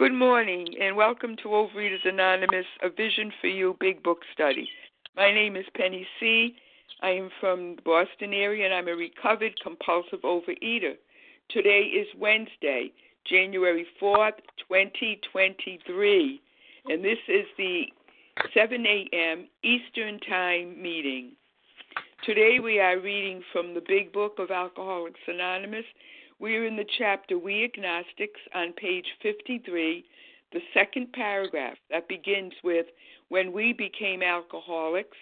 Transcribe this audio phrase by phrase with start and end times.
[0.00, 4.66] Good morning and welcome to Overeaters Anonymous, a Vision for You Big Book Study.
[5.14, 6.56] My name is Penny C.
[7.02, 10.94] I am from the Boston area and I'm a recovered compulsive overeater.
[11.50, 12.92] Today is Wednesday,
[13.26, 14.40] January 4th,
[14.70, 16.40] 2023,
[16.86, 17.82] and this is the
[18.54, 19.48] 7 a.m.
[19.62, 21.32] Eastern Time meeting.
[22.24, 25.84] Today we are reading from the Big Book of Alcoholics Anonymous
[26.40, 30.04] we are in the chapter We Agnostics on page 53,
[30.52, 32.86] the second paragraph that begins with
[33.28, 35.18] When we became alcoholics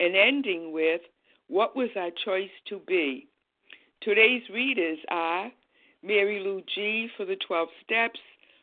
[0.00, 1.02] and ending with
[1.46, 3.28] What was our choice to be?
[4.00, 5.52] Today's readers are
[6.02, 7.08] Mary Lou G.
[7.16, 8.20] for the 12 Steps,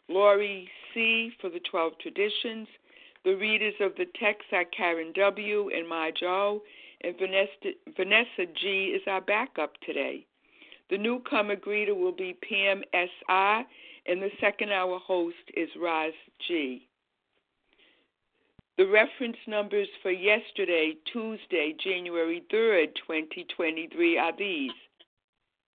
[0.10, 1.32] Laurie C.
[1.40, 2.68] for the 12 Traditions.
[3.24, 5.70] The readers of the text are Karen W.
[5.74, 6.64] and Marge O.
[7.00, 8.94] And Vanessa G.
[8.94, 10.26] is our backup today.
[10.94, 13.66] The newcomer greeter will be Pam S.I.,
[14.06, 16.14] and the second hour host is Roz
[16.48, 16.88] G.
[18.78, 24.70] The reference numbers for yesterday, Tuesday, January 3rd, 2023, are these.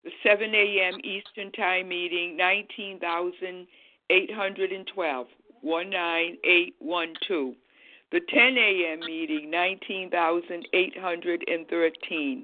[0.04, 1.00] The 7 a.m.
[1.04, 5.28] Eastern Time meeting, 19,812,
[5.64, 7.56] 19812.
[8.12, 9.00] The 10 a.m.
[9.00, 12.44] meeting, 19,813.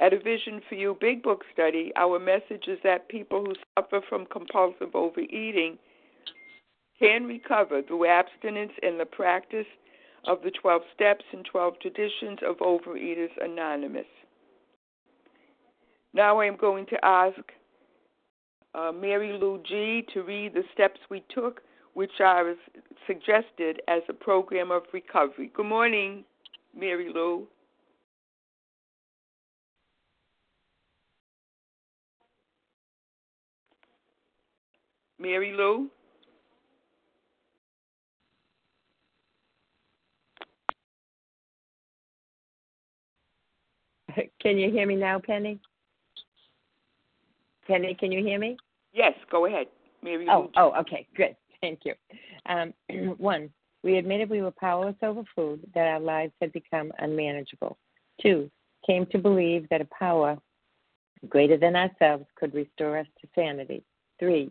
[0.00, 4.00] At a Vision for You Big Book study, our message is that people who suffer
[4.08, 5.78] from compulsive overeating
[6.98, 9.66] can recover through abstinence and the practice
[10.26, 14.06] of the 12 steps and 12 traditions of Overeaters Anonymous.
[16.14, 17.40] Now I am going to ask
[18.74, 21.60] uh, Mary Lou G to read the steps we took,
[21.94, 22.54] which are
[23.06, 25.50] suggested as a program of recovery.
[25.54, 26.24] Good morning,
[26.76, 27.46] Mary Lou.
[35.22, 35.88] Mary Lou?
[44.42, 45.60] Can you hear me now, Penny?
[47.66, 48.56] Penny, can you hear me?
[48.92, 49.68] Yes, go ahead.
[50.02, 51.36] Mary oh, oh, okay, good.
[51.60, 51.94] Thank you.
[52.46, 52.74] Um,
[53.18, 53.50] one,
[53.84, 57.78] we admitted we were powerless over food, that our lives had become unmanageable.
[58.20, 58.50] Two,
[58.84, 60.36] came to believe that a power
[61.28, 63.84] greater than ourselves could restore us to sanity.
[64.18, 64.50] Three,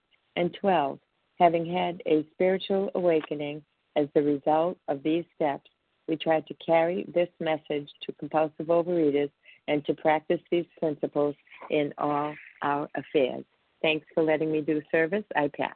[0.41, 0.97] And 12,
[1.37, 3.61] having had a spiritual awakening
[3.95, 5.69] as the result of these steps,
[6.07, 9.29] we tried to carry this message to compulsive overeaters
[9.67, 11.35] and to practice these principles
[11.69, 12.33] in all
[12.63, 13.45] our affairs.
[13.83, 15.25] Thanks for letting me do service.
[15.35, 15.75] I pass.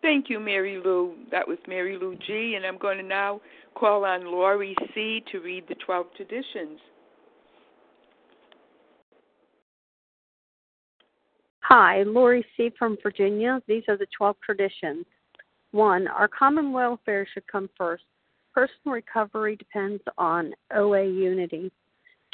[0.00, 1.14] Thank you, Mary Lou.
[1.30, 2.54] That was Mary Lou G.
[2.54, 3.42] And I'm going to now
[3.74, 5.22] call on Laurie C.
[5.32, 6.80] to read the 12 traditions.
[11.74, 12.70] Hi, Lori C.
[12.78, 13.62] from Virginia.
[13.66, 15.06] These are the 12 traditions.
[15.70, 18.04] One, our common welfare should come first.
[18.52, 21.72] Personal recovery depends on OA unity.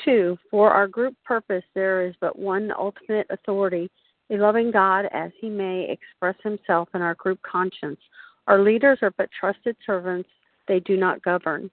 [0.04, 3.88] Two, for our group purpose, there is but one ultimate authority,
[4.32, 8.00] a loving God as he may express himself in our group conscience.
[8.48, 10.28] Our leaders are but trusted servants,
[10.66, 11.70] they do not govern.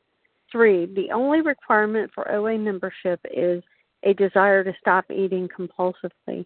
[0.51, 3.63] Three, the only requirement for OA membership is
[4.03, 6.45] a desire to stop eating compulsively.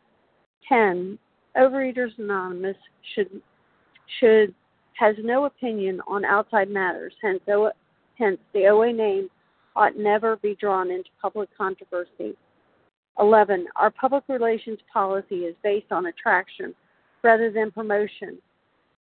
[0.67, 1.17] 10.
[1.57, 2.77] Overeaters Anonymous
[3.13, 3.41] should
[4.19, 4.53] should
[4.93, 7.41] has no opinion on outside matters, hence,
[8.17, 9.29] hence the OA name
[9.75, 12.35] ought never be drawn into public controversy.
[13.19, 13.65] 11.
[13.75, 16.73] Our public relations policy is based on attraction
[17.23, 18.37] rather than promotion.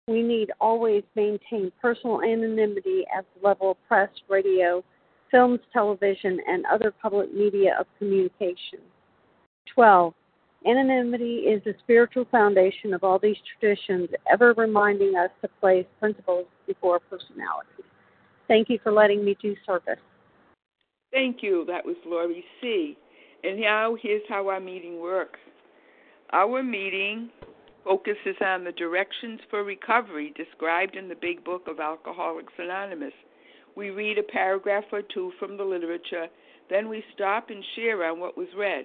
[0.08, 4.82] We need always maintain personal anonymity at the level of press, radio,
[5.30, 8.80] films, television, and other public media of communication.
[9.74, 10.14] 12.
[10.66, 16.46] Anonymity is the spiritual foundation of all these traditions, ever reminding us to place principles
[16.66, 17.84] before personalities.
[18.46, 20.00] Thank you for letting me do service.
[21.12, 21.64] Thank you.
[21.66, 22.96] That was Lori C.
[23.42, 25.38] And now here's how our meeting works.
[26.32, 27.30] Our meeting
[27.84, 33.14] focuses on the directions for recovery described in the Big Book of Alcoholics Anonymous.
[33.76, 36.26] We read a paragraph or two from the literature,
[36.68, 38.84] then we stop and share on what was read.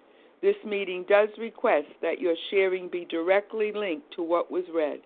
[0.41, 5.01] This meeting does request that your sharing be directly linked to what was read.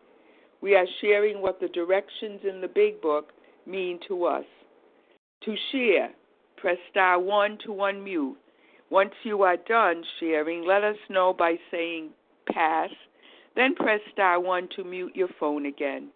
[0.62, 3.32] We are sharing what the directions in the Big Book
[3.66, 4.46] mean to us.
[5.44, 6.12] To share,
[6.56, 8.36] press star 1 to unmute.
[8.90, 12.12] Once you are done sharing, let us know by saying
[12.52, 12.90] pass,
[13.56, 16.10] then press star 1 to mute your phone again.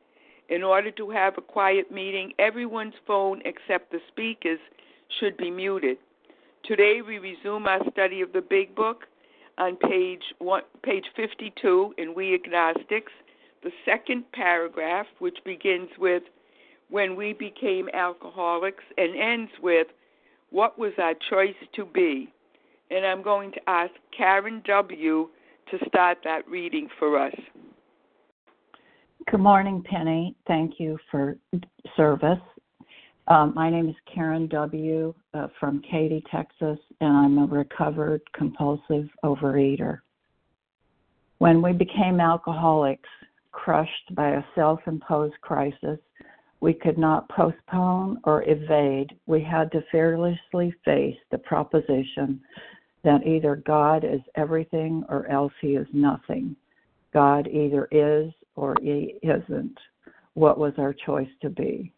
[0.48, 4.60] In order to have a quiet meeting, everyone's phone except the speaker's
[5.20, 5.98] should be muted.
[6.64, 9.06] Today we resume our study of the Big Book
[9.60, 13.12] on page one, page 52 in We Agnostics,
[13.62, 16.24] the second paragraph, which begins with
[16.90, 19.88] "When we became alcoholics" and ends with
[20.50, 22.32] "What was our choice to be?"
[22.90, 25.30] And I'm going to ask Karen W.
[25.70, 27.36] to start that reading for us.
[29.30, 30.36] Good morning, Penny.
[30.48, 31.38] Thank you for
[31.96, 32.40] service.
[33.30, 35.14] Um, my name is Karen W.
[35.36, 40.00] Uh, from Katy, Texas, and I'm a recovered compulsive overeater.
[41.38, 43.08] When we became alcoholics,
[43.52, 46.00] crushed by a self imposed crisis,
[46.60, 49.16] we could not postpone or evade.
[49.28, 52.42] We had to fearlessly face the proposition
[53.04, 56.56] that either God is everything or else he is nothing.
[57.14, 59.78] God either is or he isn't.
[60.34, 61.94] What was our choice to be?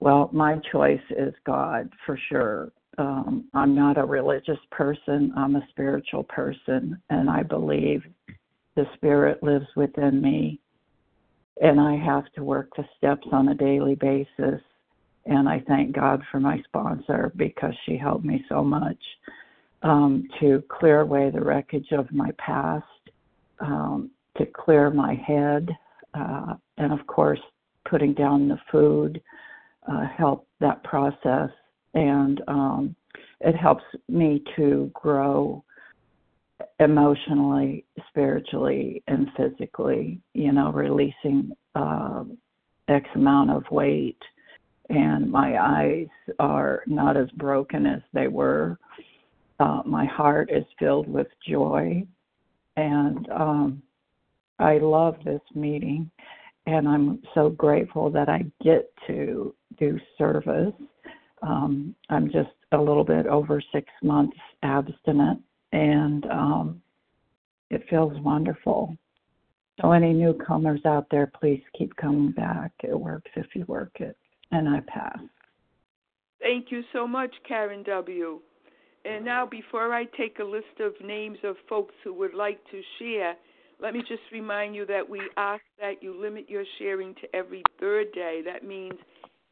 [0.00, 2.72] Well, my choice is God for sure.
[2.98, 8.02] Um, I'm not a religious person, I'm a spiritual person, and I believe
[8.74, 10.60] the Spirit lives within me.
[11.60, 14.60] And I have to work the steps on a daily basis.
[15.24, 18.98] And I thank God for my sponsor because she helped me so much
[19.82, 22.84] um, to clear away the wreckage of my past,
[23.60, 25.68] um, to clear my head,
[26.14, 27.40] uh, and of course,
[27.88, 29.20] putting down the food
[29.90, 31.50] uh, help that process,
[31.94, 32.96] and um,
[33.40, 35.62] it helps me to grow
[36.80, 40.20] emotionally, spiritually, and physically.
[40.34, 42.24] You know, releasing uh,
[42.88, 44.20] X amount of weight,
[44.90, 48.78] and my eyes are not as broken as they were.
[49.58, 52.06] Uh, my heart is filled with joy,
[52.76, 53.82] and um,
[54.58, 56.10] I love this meeting,
[56.66, 60.72] and I'm so grateful that I get to do service.
[61.42, 65.40] Um, I'm just a little bit over six months abstinent,
[65.72, 66.82] and um,
[67.70, 68.96] it feels wonderful.
[69.80, 72.72] So, any newcomers out there, please keep coming back.
[72.82, 74.16] It works if you work it.
[74.52, 75.18] And I pass.
[76.40, 78.40] Thank you so much, Karen W.
[79.04, 82.80] And now, before I take a list of names of folks who would like to
[82.98, 83.34] share,
[83.80, 87.62] let me just remind you that we ask that you limit your sharing to every
[87.78, 88.40] third day.
[88.44, 88.94] That means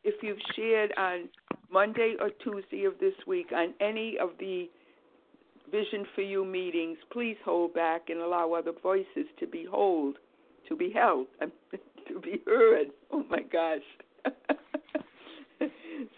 [0.03, 1.29] if you've shared on
[1.71, 4.69] Monday or Tuesday of this week on any of the
[5.71, 10.17] Vision for You meetings, please hold back and allow other voices to be hold,
[10.69, 12.89] to be held, to be heard.
[13.11, 13.81] Oh my gosh.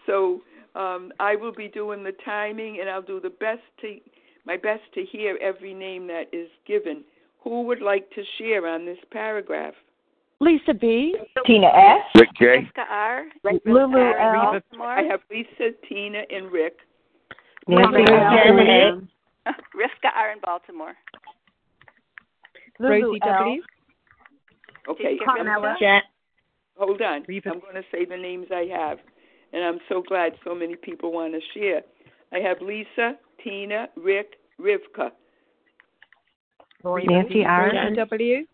[0.05, 0.41] so
[0.75, 3.97] um, I will be doing the timing, and I'll do the best to
[4.45, 7.03] my best to hear every name that is given.
[7.47, 9.73] Who would like to share on this paragraph?
[10.41, 11.15] Lisa B.
[11.45, 12.01] Tina S.
[12.19, 12.61] Rick J.
[12.61, 13.25] Jessica R.
[13.65, 14.35] Lulu R.
[14.35, 14.61] L.
[14.81, 16.79] I have Lisa, Tina, and Rick.
[17.69, 19.01] Nancy L.
[19.47, 20.31] Rivka R.
[20.33, 20.93] in Baltimore.
[22.79, 23.39] Lulu Rosie L.
[23.39, 23.61] W.
[24.89, 25.75] Okay, Carmela.
[26.77, 27.23] Hold on.
[27.29, 27.49] Reva.
[27.49, 28.97] I'm going to say the names I have,
[29.53, 31.81] and I'm so glad so many people want to share.
[32.33, 35.11] I have Lisa, Tina, Rick, Rivka,
[36.83, 37.71] Nancy R.
[37.73, 38.45] Rosie W.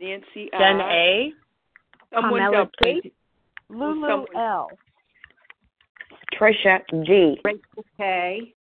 [0.00, 0.90] Nancy Jen R.
[0.90, 1.32] A.
[2.12, 3.12] Someone Carmela else.
[3.68, 4.70] Lulu Someone- L.
[6.34, 7.38] Trisha G.
[7.44, 8.54] Rachel K.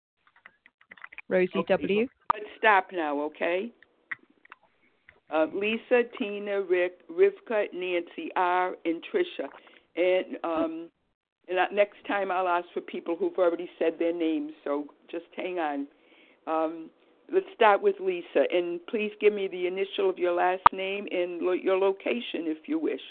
[1.29, 1.73] Rosie Okay.
[1.73, 2.07] W.
[2.33, 3.71] Let's stop now, okay?
[5.31, 9.47] Uh, Lisa, Tina, Rick, Rivka, Nancy R, and Trisha.
[9.95, 10.89] And um,
[11.47, 14.51] and uh, next time I'll ask for people who've already said their names.
[14.63, 15.87] So just hang on.
[16.47, 16.89] Um,
[17.33, 21.41] let's start with Lisa, and please give me the initial of your last name and
[21.41, 23.01] lo- your location, if you wish.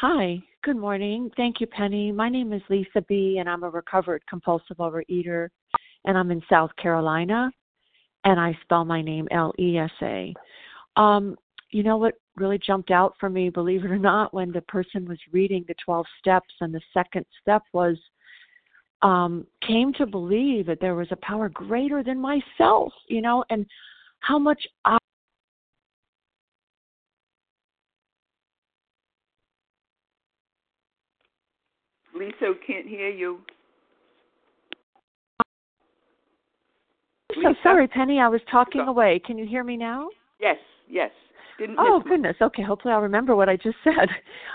[0.00, 1.30] Hi, good morning.
[1.36, 2.10] Thank you, Penny.
[2.12, 5.48] My name is Lisa B., and I'm a recovered compulsive overeater,
[6.04, 7.50] and I'm in South Carolina,
[8.24, 10.34] and I spell my name L E S A.
[10.96, 11.36] Um,
[11.70, 15.06] you know what really jumped out for me, believe it or not, when the person
[15.06, 17.96] was reading the 12 steps, and the second step was
[19.02, 23.66] um, came to believe that there was a power greater than myself, you know, and
[24.20, 24.98] how much I
[32.14, 33.40] Lisa, can't hear you.
[37.42, 38.20] so sorry, Penny.
[38.20, 39.20] I was talking away.
[39.24, 40.08] Can you hear me now?
[40.40, 40.56] Yes,
[40.88, 41.10] yes.
[41.60, 42.36] Didn't Oh goodness.
[42.40, 44.08] Okay, hopefully I'll remember what I just said.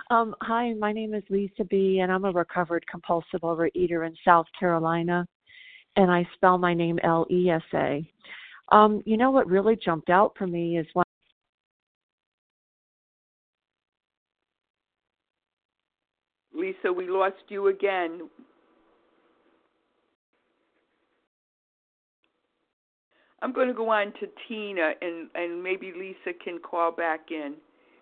[0.10, 4.48] Um, hi, my name is Lisa B, and I'm a recovered compulsive overeater in South
[4.60, 5.28] Carolina,
[5.98, 8.12] and I spell my name L E S A.
[8.72, 11.06] Um, you know what really jumped out for me is when
[16.56, 18.22] Lisa, we lost you again.
[23.42, 27.56] I'm going to go on to Tina, and, and maybe Lisa can call back in.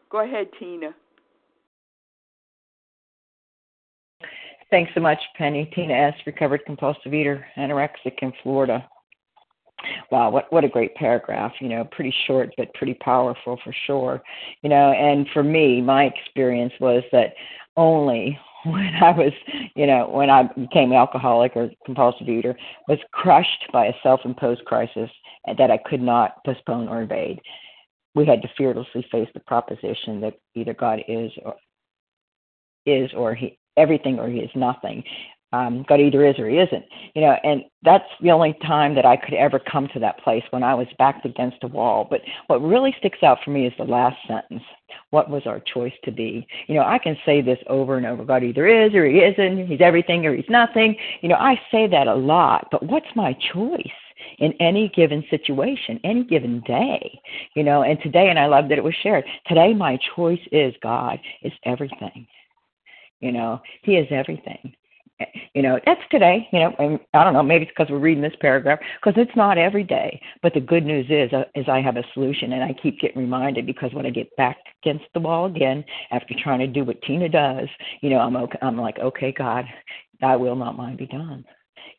[0.10, 0.94] Go ahead, Tina.
[4.70, 5.72] Thanks so much, Penny.
[5.75, 6.13] Tina S.
[6.25, 8.88] Recovered compulsive eater, anorexic in Florida.
[10.12, 11.52] Wow, what what a great paragraph.
[11.60, 14.22] You know, pretty short but pretty powerful for sure.
[14.62, 17.34] You know, and for me, my experience was that
[17.75, 18.40] only
[18.72, 19.34] when I was,
[19.75, 22.55] you know, when I became alcoholic or compulsive eater,
[22.88, 25.10] was crushed by a self-imposed crisis
[25.58, 27.41] that I could not postpone or evade.
[28.15, 31.55] We had to fearlessly face the proposition that either God is or
[32.86, 35.03] is or he everything or he is nothing.
[35.53, 36.83] Um, God either is or he isn't.
[37.13, 40.43] You know, and that's the only time that I could ever come to that place
[40.50, 42.07] when I was backed against a wall.
[42.10, 44.63] But what really sticks out for me is the last sentence.
[45.12, 46.48] What was our choice to be?
[46.67, 48.25] You know, I can say this over and over.
[48.25, 49.67] God either is or he isn't.
[49.67, 50.95] He's everything or he's nothing.
[51.22, 52.67] You know, I say that a lot.
[52.72, 53.88] But what's my choice?
[54.39, 57.19] in any given situation, any given day.
[57.55, 60.74] You know, and today, and I love that it was shared, today my choice is
[60.81, 62.25] God is everything.
[63.19, 64.74] You know, He is everything.
[65.53, 66.48] You know, that's today.
[66.51, 67.43] You know, and I don't know.
[67.43, 70.20] Maybe it's because we're reading this paragraph because it's not every day.
[70.41, 73.22] But the good news is, uh, is I have a solution, and I keep getting
[73.22, 77.01] reminded because when I get back against the wall again after trying to do what
[77.03, 77.67] Tina does,
[78.01, 78.60] you know, I'm okay.
[78.62, 79.65] I'm like, okay, God,
[80.22, 81.46] Thy will, not mine, be done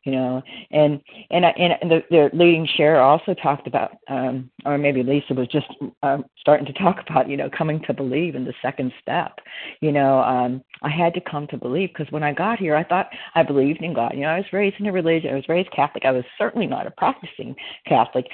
[0.05, 1.01] you know and
[1.31, 5.67] and and the, the leading share also talked about um or maybe lisa was just
[6.03, 9.39] um starting to talk about you know coming to believe in the second step.
[9.81, 12.85] You know um i had to come to believe because when i got here i
[12.85, 14.13] thought i believed in god.
[14.15, 16.05] You know i was raised in a religion i was raised catholic.
[16.05, 17.55] I was certainly not a practicing
[17.87, 18.27] catholic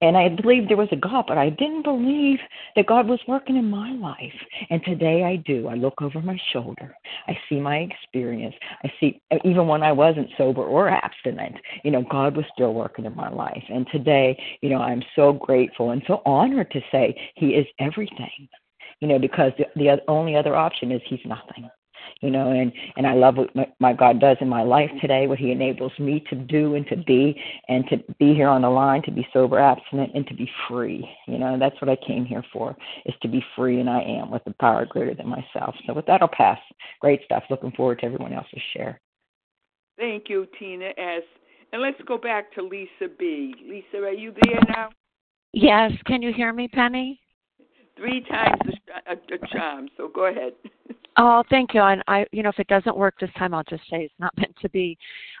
[0.00, 2.38] and I believed there was a God, but I didn't believe
[2.76, 4.32] that God was working in my life.
[4.70, 5.66] And today I do.
[5.66, 6.94] I look over my shoulder.
[7.26, 8.54] I see my experience.
[8.84, 13.06] I see, even when I wasn't sober or abstinent, you know, God was still working
[13.06, 13.64] in my life.
[13.68, 18.48] And today, you know, I'm so grateful and so honored to say He is everything,
[19.00, 21.68] you know, because the, the only other option is He's nothing
[22.20, 25.26] you know and and i love what my, my god does in my life today
[25.26, 28.68] what he enables me to do and to be and to be here on the
[28.68, 31.08] line to be sober abstinent and to be free.
[31.26, 34.30] You know that's what i came here for is to be free and i am
[34.30, 35.74] with the power greater than myself.
[35.86, 36.58] So with that i'll pass.
[37.00, 37.44] Great stuff.
[37.50, 39.00] Looking forward to everyone else's share.
[39.96, 41.22] Thank you tina s.
[41.72, 43.54] And let's go back to lisa b.
[43.68, 44.90] Lisa are you there now?
[45.52, 45.92] Yes.
[46.06, 47.20] Can you hear me penny?
[47.96, 48.60] Three times
[49.06, 50.52] a, a, a charm so go ahead
[51.20, 51.80] Oh, thank you.
[51.80, 54.32] And I, you know, if it doesn't work this time, I'll just say it's not
[54.38, 54.96] meant to be.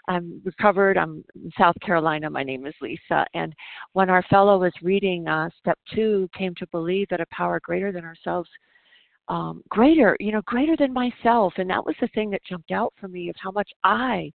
[0.08, 0.98] I'm recovered.
[0.98, 2.28] I'm in South Carolina.
[2.28, 3.24] My name is Lisa.
[3.34, 3.54] And
[3.92, 7.92] when our fellow was reading uh, step two, came to believe that a power greater
[7.92, 8.50] than ourselves,
[9.28, 11.52] um, greater, you know, greater than myself.
[11.58, 14.32] And that was the thing that jumped out for me of how much I,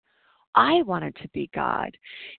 [0.54, 1.94] I wanted to be God.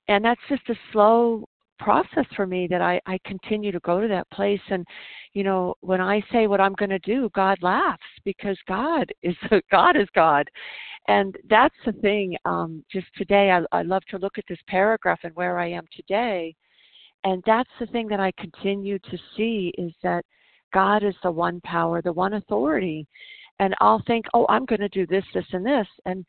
[0.08, 1.48] And that's just a slow
[1.80, 4.62] process for me that I, I continue to go to that place.
[4.70, 4.86] And
[5.34, 9.36] you know when I say what I'm going to do God laughs because God is
[9.72, 10.48] God is God.
[11.08, 15.20] And that's the thing um just today I, I love to look at this paragraph
[15.24, 16.56] and where I am today.
[17.24, 20.24] And that's the thing that I continue to see is that
[20.74, 23.08] God is the one power the one authority.
[23.60, 25.88] And I'll think oh I'm going to do this this and this.
[26.06, 26.26] And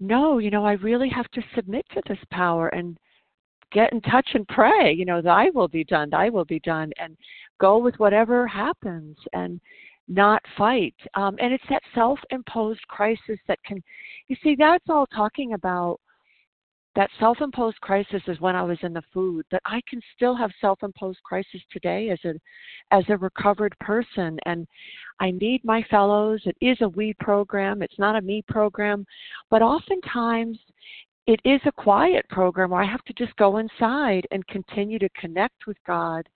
[0.00, 2.68] no you know I really have to submit to this power.
[2.68, 2.98] And
[3.72, 6.90] get in touch and pray you know thy will be done thy will be done
[6.98, 7.16] and
[7.60, 9.60] go with whatever happens and
[10.08, 13.82] not fight um, and it's that self-imposed crisis that can
[14.28, 16.00] you see that's all talking about
[16.96, 20.50] that self-imposed crisis is when I was in the food, but I can still have
[20.60, 22.34] self-imposed crisis today as a
[22.90, 24.66] as a recovered person and
[25.20, 26.40] I need my fellows.
[26.44, 27.82] It is a we program.
[27.82, 29.06] It's not a me program,
[29.50, 30.58] but oftentimes
[31.30, 35.08] it is a quiet program where I have to just go inside and continue to
[35.10, 36.28] connect with God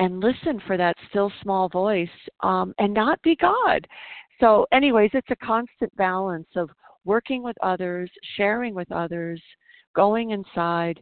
[0.00, 2.08] and listen for that still small voice
[2.40, 3.86] um, and not be God.
[4.40, 6.68] So, anyways, it's a constant balance of
[7.04, 9.40] working with others, sharing with others,
[9.94, 11.00] going inside,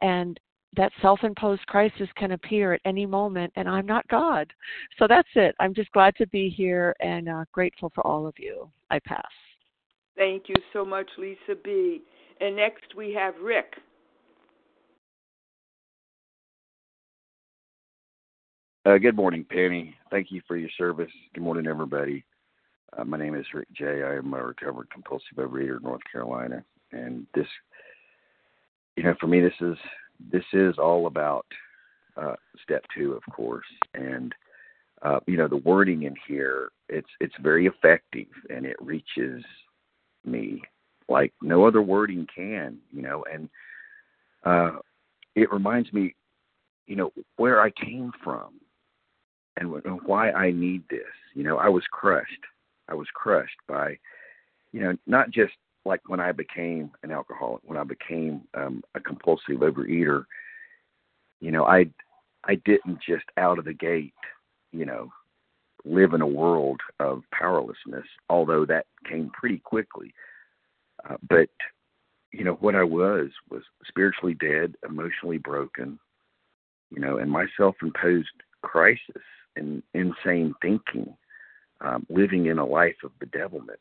[0.00, 0.40] and
[0.74, 4.50] that self imposed crisis can appear at any moment, and I'm not God.
[4.98, 5.54] So that's it.
[5.60, 8.70] I'm just glad to be here and uh, grateful for all of you.
[8.90, 9.20] I pass.
[10.16, 12.00] Thank you so much, Lisa B.
[12.40, 13.74] And next we have Rick.
[18.86, 19.94] Uh, good morning, Penny.
[20.10, 21.10] Thank you for your service.
[21.34, 22.24] Good morning, everybody.
[22.96, 24.02] Uh, my name is Rick J.
[24.02, 27.46] I am a recovered compulsive overeater in North Carolina, and this,
[28.96, 29.76] you know, for me, this is
[30.32, 31.44] this is all about
[32.16, 34.34] uh, step two, of course, and
[35.02, 39.44] uh, you know, the wording in here it's it's very effective and it reaches
[40.24, 40.62] me
[41.08, 43.48] like no other wording can, you know, and
[44.44, 44.78] uh,
[45.34, 46.14] it reminds me,
[46.86, 48.60] you know, where I came from
[49.56, 49.72] and
[50.04, 51.00] why I need this.
[51.34, 52.44] You know, I was crushed.
[52.88, 53.98] I was crushed by,
[54.72, 55.52] you know, not just
[55.84, 60.24] like when I became an alcoholic, when I became um, a compulsive overeater.
[61.40, 61.86] You know, I
[62.44, 64.14] I didn't just out of the gate,
[64.72, 65.10] you know,
[65.84, 68.06] live in a world of powerlessness.
[68.28, 70.12] Although that came pretty quickly.
[71.08, 71.48] Uh, but
[72.32, 75.98] you know what I was was spiritually dead, emotionally broken,
[76.90, 78.28] you know, and my self-imposed
[78.62, 79.22] crisis
[79.56, 81.16] and insane thinking,
[81.80, 83.76] um, living in a life of bedevilments.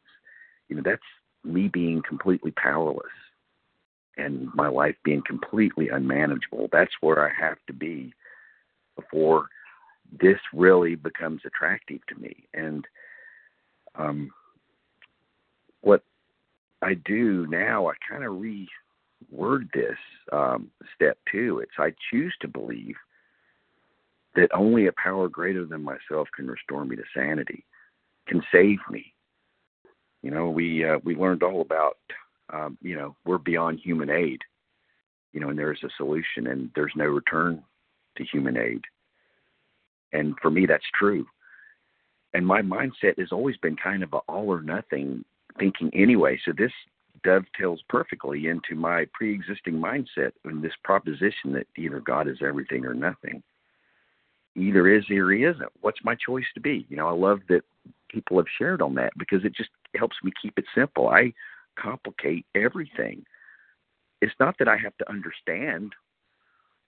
[0.70, 1.02] You know, that's
[1.44, 3.06] me being completely powerless
[4.18, 6.70] and my life being completely unmanageable.
[6.72, 8.14] That's where I have to be
[8.96, 9.48] before
[10.20, 12.48] this really becomes attractive to me.
[12.54, 12.86] And
[13.96, 14.32] um,
[15.82, 16.04] what
[16.82, 17.88] I do now.
[17.88, 19.98] I kind of reword this
[20.32, 21.60] um, step two.
[21.60, 22.96] It's I choose to believe
[24.36, 27.66] that only a power greater than myself can restore me to sanity,
[28.28, 29.14] can save me.
[30.22, 31.98] You know, we uh, we learned all about
[32.54, 34.42] um, you know we're beyond human aid.
[35.34, 37.64] You know, and there's a solution, and there's no return
[38.18, 38.82] to human aid.
[40.14, 41.26] And for me, that's true.
[42.34, 45.24] And my mindset has always been kind of a all or nothing
[45.58, 46.40] thinking anyway.
[46.46, 46.72] So this
[47.24, 52.94] dovetails perfectly into my pre-existing mindset and this proposition that either God is everything or
[52.94, 53.44] nothing.
[54.56, 55.70] Either is or he isn't.
[55.82, 56.86] What's my choice to be?
[56.90, 57.62] You know, I love that
[58.10, 61.10] people have shared on that because it just helps me keep it simple.
[61.10, 61.34] I
[61.78, 63.24] complicate everything.
[64.22, 65.94] It's not that I have to understand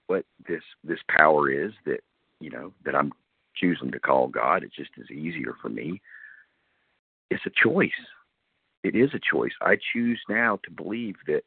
[0.07, 1.99] what this this power is that
[2.39, 3.11] you know that I'm
[3.55, 4.63] choosing to call God.
[4.63, 6.01] It just is easier for me.
[7.29, 7.91] It's a choice.
[8.83, 9.51] It is a choice.
[9.61, 11.43] I choose now to believe that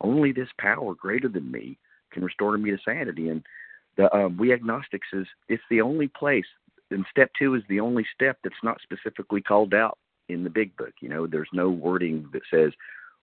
[0.00, 1.78] only this power greater than me
[2.12, 3.28] can restore me to sanity.
[3.28, 3.42] And
[3.96, 6.46] the um, we agnostics is it's the only place.
[6.90, 9.98] And step two is the only step that's not specifically called out
[10.28, 10.92] in the big book.
[11.00, 12.72] You know, there's no wording that says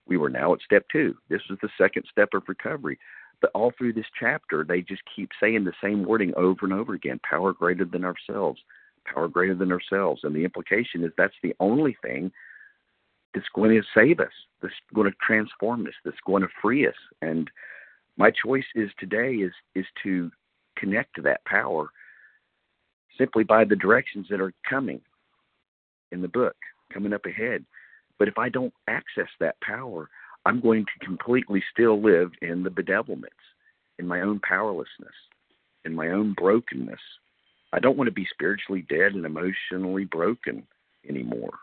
[0.06, 1.16] we were now at step two.
[1.30, 3.00] This is the second step of recovery.
[3.42, 6.94] But all through this chapter, they just keep saying the same wording over and over
[6.94, 8.62] again power greater than ourselves,
[9.06, 10.22] power greater than ourselves.
[10.24, 12.32] And the implication is that's the only thing
[13.34, 16.96] that's going to save us, that's going to transform us, that's going to free us.
[17.22, 17.50] And
[18.18, 20.32] my choice is today is is to
[20.78, 21.88] connect to that power
[23.18, 25.02] simply by the directions that are coming
[26.12, 26.56] in the book,
[26.92, 27.66] coming up ahead.
[28.20, 30.10] But if I don't access that power,
[30.46, 33.28] I'm going to completely still live in the bedevilments,
[34.00, 35.14] in my own powerlessness,
[35.86, 37.00] in my own brokenness.
[37.72, 40.64] I don't want to be spiritually dead and emotionally broken
[41.08, 41.54] anymore.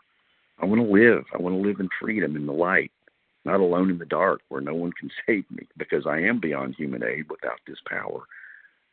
[0.61, 1.25] I want to live.
[1.33, 2.91] I want to live in freedom in the light,
[3.45, 6.75] not alone in the dark where no one can save me because I am beyond
[6.75, 8.21] human aid without this power.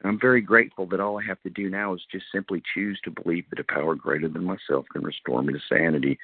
[0.01, 2.99] And I'm very grateful that all I have to do now is just simply choose
[3.05, 6.19] to believe that a power greater than myself can restore me to sanity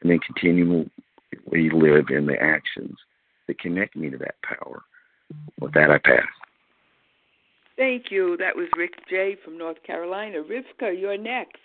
[0.00, 0.88] and then continually
[1.52, 2.96] live in the actions
[3.48, 4.82] that connect me to that power.
[5.60, 6.28] With that, I pass.
[7.76, 8.36] Thank you.
[8.38, 9.36] That was Rick J.
[9.44, 10.38] from North Carolina.
[10.42, 11.58] Rivka, you're next.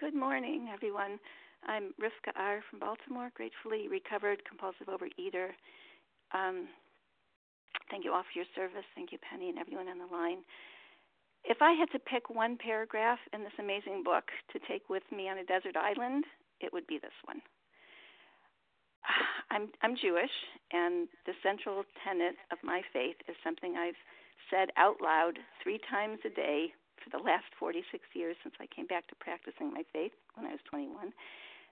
[0.00, 1.20] Good morning, everyone.
[1.68, 2.64] I'm Rivka R.
[2.70, 5.52] from Baltimore, gratefully recovered compulsive overeater.
[6.32, 6.72] Um,
[7.90, 8.88] thank you all for your service.
[8.96, 10.38] Thank you, Penny, and everyone on the line.
[11.44, 15.28] If I had to pick one paragraph in this amazing book to take with me
[15.28, 16.24] on a desert island,
[16.62, 17.42] it would be this one.
[19.50, 20.32] I'm I'm Jewish,
[20.72, 24.00] and the central tenet of my faith is something I've
[24.48, 28.86] said out loud three times a day for the last 46 years since I came
[28.86, 31.12] back to practicing my faith when I was 21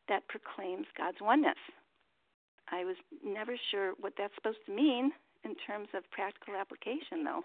[0.08, 1.60] that proclaims God's oneness.
[2.70, 5.12] I was never sure what that's supposed to mean
[5.44, 7.44] in terms of practical application, though.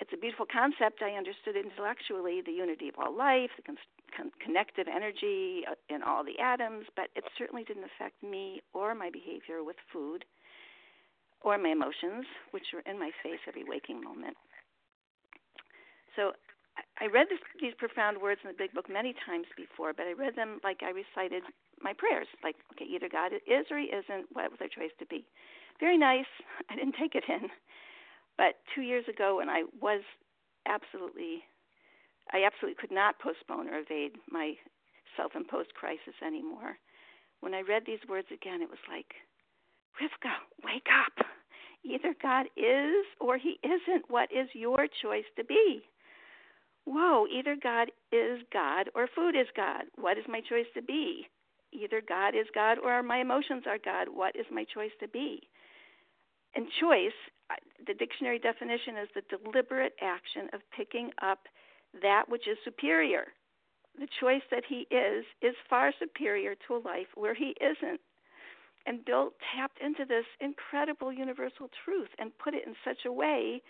[0.00, 1.02] It's a beautiful concept.
[1.02, 3.78] I understood intellectually the unity of all life, the con-
[4.16, 8.94] con- connective energy uh, in all the atoms, but it certainly didn't affect me or
[8.94, 10.24] my behavior with food
[11.42, 14.36] or my emotions, which are in my face every waking moment.
[16.16, 16.32] So
[17.00, 20.12] I read this, these profound words in the Big Book many times before, but I
[20.12, 21.42] read them like I recited
[21.82, 22.28] my prayers.
[22.42, 24.30] Like, okay, either God is or He isn't.
[24.32, 25.24] What was their choice to be?
[25.80, 26.30] Very nice.
[26.70, 27.50] I didn't take it in,
[28.38, 30.02] but two years ago, when I was
[30.66, 31.42] absolutely,
[32.32, 34.54] I absolutely could not postpone or evade my
[35.16, 36.78] self-imposed crisis anymore.
[37.40, 39.14] When I read these words again, it was like,
[40.00, 40.32] Rivka,
[40.64, 41.26] wake up.
[41.84, 44.08] Either God is or He isn't.
[44.08, 45.82] What is your choice to be?
[46.84, 49.84] Whoa, either God is God or food is God.
[49.96, 51.26] What is my choice to be?
[51.72, 54.08] Either God is God or my emotions are God.
[54.08, 55.48] What is my choice to be?
[56.54, 57.16] And choice,
[57.86, 61.40] the dictionary definition is the deliberate action of picking up
[62.00, 63.26] that which is superior.
[63.98, 68.00] The choice that he is is far superior to a life where he isn't.
[68.86, 73.62] And Bill tapped into this incredible universal truth and put it in such a way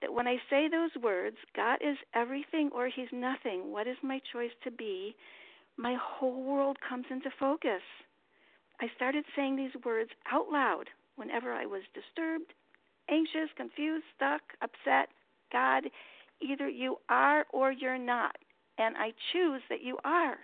[0.00, 4.20] that when I say those words, God is everything or He's nothing, what is my
[4.32, 5.14] choice to be?
[5.76, 7.82] My whole world comes into focus.
[8.80, 12.52] I started saying these words out loud whenever I was disturbed,
[13.08, 15.08] anxious, confused, stuck, upset.
[15.52, 15.84] God,
[16.40, 18.36] either you are or you're not,
[18.78, 20.36] and I choose that you are.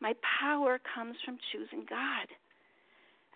[0.00, 2.26] My power comes from choosing God.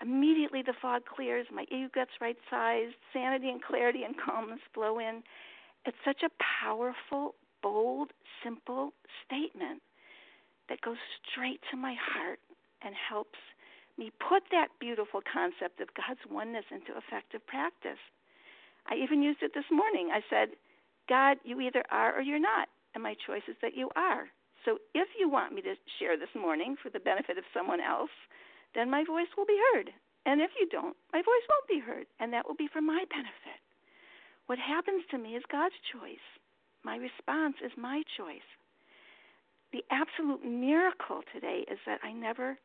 [0.03, 4.99] Immediately the fog clears, my ego gets right sized, sanity and clarity and calmness flow
[4.99, 5.23] in.
[5.87, 6.31] It's such a
[6.63, 8.13] powerful, bold,
[8.45, 8.93] simple
[9.25, 9.81] statement
[10.69, 10.99] that goes
[11.31, 12.41] straight to my heart
[12.83, 13.39] and helps
[13.97, 18.01] me put that beautiful concept of God's oneness into effective practice.
[18.89, 20.11] I even used it this morning.
[20.13, 20.55] I said,
[21.09, 24.29] God, you either are or you're not, and my choice is that you are.
[24.65, 28.11] So if you want me to share this morning for the benefit of someone else,
[28.77, 29.91] then my voice will be heard.
[30.27, 33.05] And if you don't, my voice won't be heard, and that will be for my
[33.09, 33.61] benefit.
[34.47, 36.23] What happens to me is God's choice.
[36.85, 38.47] My response is my choice.
[39.73, 42.59] The absolute miracle today is that I never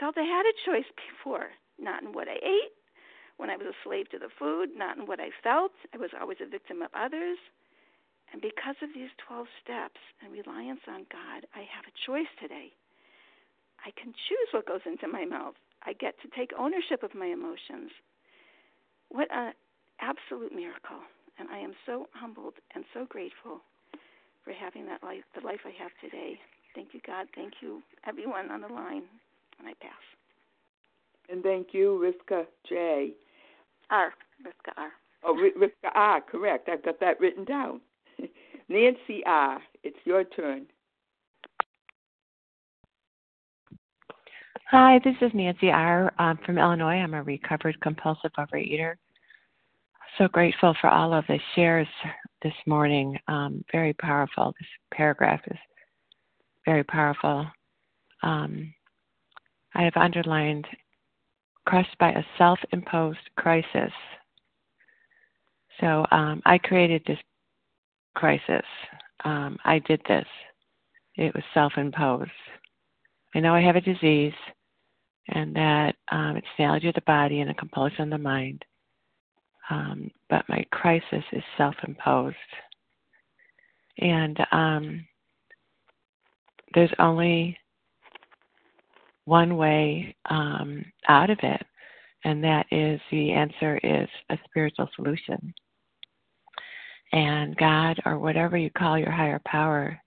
[0.00, 1.48] felt I had a choice before,
[1.78, 2.74] not in what I ate,
[3.36, 5.72] when I was a slave to the food, not in what I felt.
[5.94, 7.38] I was always a victim of others.
[8.32, 12.72] And because of these 12 steps and reliance on God, I have a choice today.
[13.84, 15.54] I can choose what goes into my mouth.
[15.84, 17.90] I get to take ownership of my emotions.
[19.08, 19.52] What an
[20.00, 21.02] absolute miracle.
[21.38, 23.60] And I am so humbled and so grateful
[24.44, 26.38] for having that life, the life I have today.
[26.74, 27.26] Thank you, God.
[27.34, 29.02] Thank you, everyone on the line.
[29.58, 29.92] And I pass.
[31.28, 33.12] And thank you, Rivka J.
[33.90, 34.12] R.
[34.44, 34.90] Rivka R.
[35.24, 36.20] Oh, Rivka R.
[36.20, 36.68] Correct.
[36.68, 37.80] I've got that written down.
[38.68, 39.60] Nancy R.
[39.82, 40.66] It's your turn.
[44.72, 46.10] Hi, this is Nancy R.
[46.16, 46.94] I'm from Illinois.
[46.94, 48.94] I'm a recovered compulsive overeater.
[50.16, 51.86] So grateful for all of the shares
[52.42, 53.18] this morning.
[53.28, 54.54] Um, very powerful.
[54.58, 55.58] This paragraph is
[56.64, 57.46] very powerful.
[58.22, 58.72] Um,
[59.74, 60.66] I have underlined
[61.66, 63.92] crushed by a self imposed crisis.
[65.82, 67.18] So um, I created this
[68.14, 68.64] crisis.
[69.26, 70.26] Um, I did this.
[71.16, 72.30] It was self imposed.
[73.34, 74.32] I know I have a disease
[75.28, 78.64] and that um, it's allergy of the body and a compulsion of the mind.
[79.70, 82.36] Um, but my crisis is self imposed.
[83.98, 85.06] And um,
[86.74, 87.56] there's only
[89.24, 91.64] one way um, out of it,
[92.24, 95.54] and that is the answer is a spiritual solution.
[97.12, 100.00] And God, or whatever you call your higher power,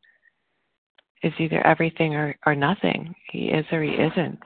[1.23, 3.13] is either everything or, or nothing.
[3.31, 4.39] He is or he isn't.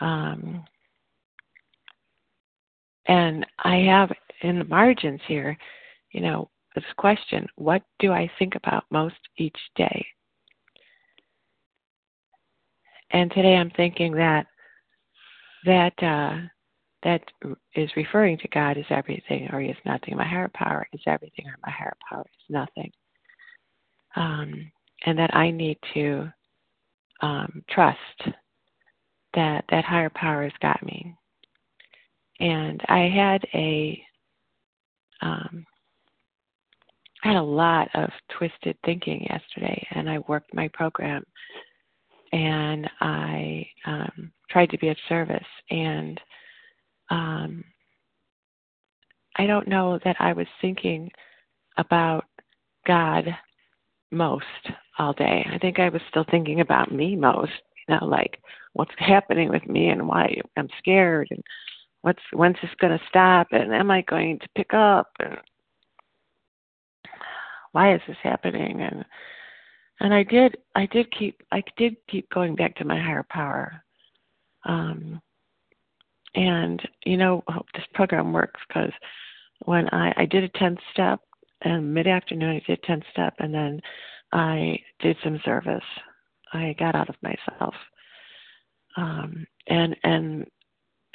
[0.00, 0.64] Um,
[3.06, 4.10] and I have
[4.42, 5.56] in the margins here,
[6.12, 10.06] you know, this question what do I think about most each day?
[13.10, 14.46] And today I'm thinking that
[15.64, 16.46] that uh,
[17.02, 17.22] that
[17.74, 20.16] is referring to God as everything or He is nothing.
[20.16, 22.92] My higher power is everything or my higher power is nothing.
[24.16, 24.70] Um,
[25.06, 26.32] and that I need to
[27.22, 27.98] um, trust
[29.34, 31.14] that that higher power has got me.
[32.40, 34.02] And I had a
[35.20, 35.66] um,
[37.24, 41.24] I had a lot of twisted thinking yesterday, and I worked my program
[42.32, 45.46] and I um, tried to be of service.
[45.70, 46.20] And
[47.10, 47.64] um,
[49.36, 51.10] I don't know that I was thinking
[51.76, 52.24] about
[52.86, 53.24] God
[54.10, 54.44] most
[54.98, 55.46] all day.
[55.52, 57.52] I think I was still thinking about me most.
[57.88, 58.40] Know, like
[58.74, 61.42] what's happening with me and why I'm scared and
[62.02, 65.38] what's when's this going to stop and am I going to pick up and
[67.72, 69.04] why is this happening and
[70.00, 73.82] and I did I did keep I did keep going back to my higher power.
[74.64, 75.20] Um,
[76.34, 77.42] and you know
[77.74, 78.92] this program works because
[79.64, 81.20] when I I did a 10th step
[81.62, 83.80] and mid afternoon I did 10th step and then
[84.32, 85.82] I did some service.
[86.52, 87.74] I got out of myself.
[88.96, 90.46] Um, and and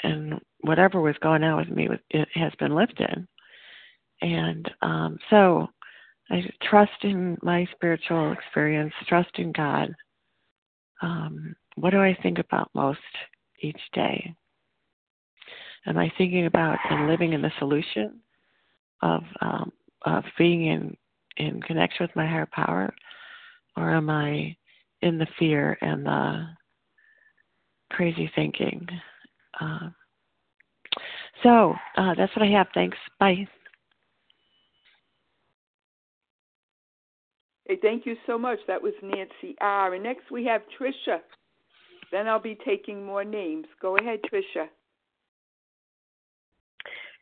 [0.03, 3.27] and whatever was going on with me it has been lifted.
[4.21, 5.67] And um, so
[6.29, 9.93] I trust in my spiritual experience, trust in God.
[11.01, 12.99] Um, what do I think about most
[13.61, 14.33] each day?
[15.85, 18.19] Am I thinking about and living in the solution
[19.01, 19.71] of um,
[20.05, 20.97] of being in
[21.37, 22.93] in connection with my higher power,
[23.75, 24.55] or am I
[25.03, 26.45] in the fear and the
[27.91, 28.87] crazy thinking?
[29.59, 29.89] Uh,
[31.43, 32.67] so uh, that's what I have.
[32.73, 32.97] Thanks.
[33.19, 33.47] Bye.
[37.65, 38.59] Hey, thank you so much.
[38.67, 39.93] That was Nancy R.
[39.93, 41.19] And next we have Tricia.
[42.11, 43.65] Then I'll be taking more names.
[43.81, 44.67] Go ahead, Tricia.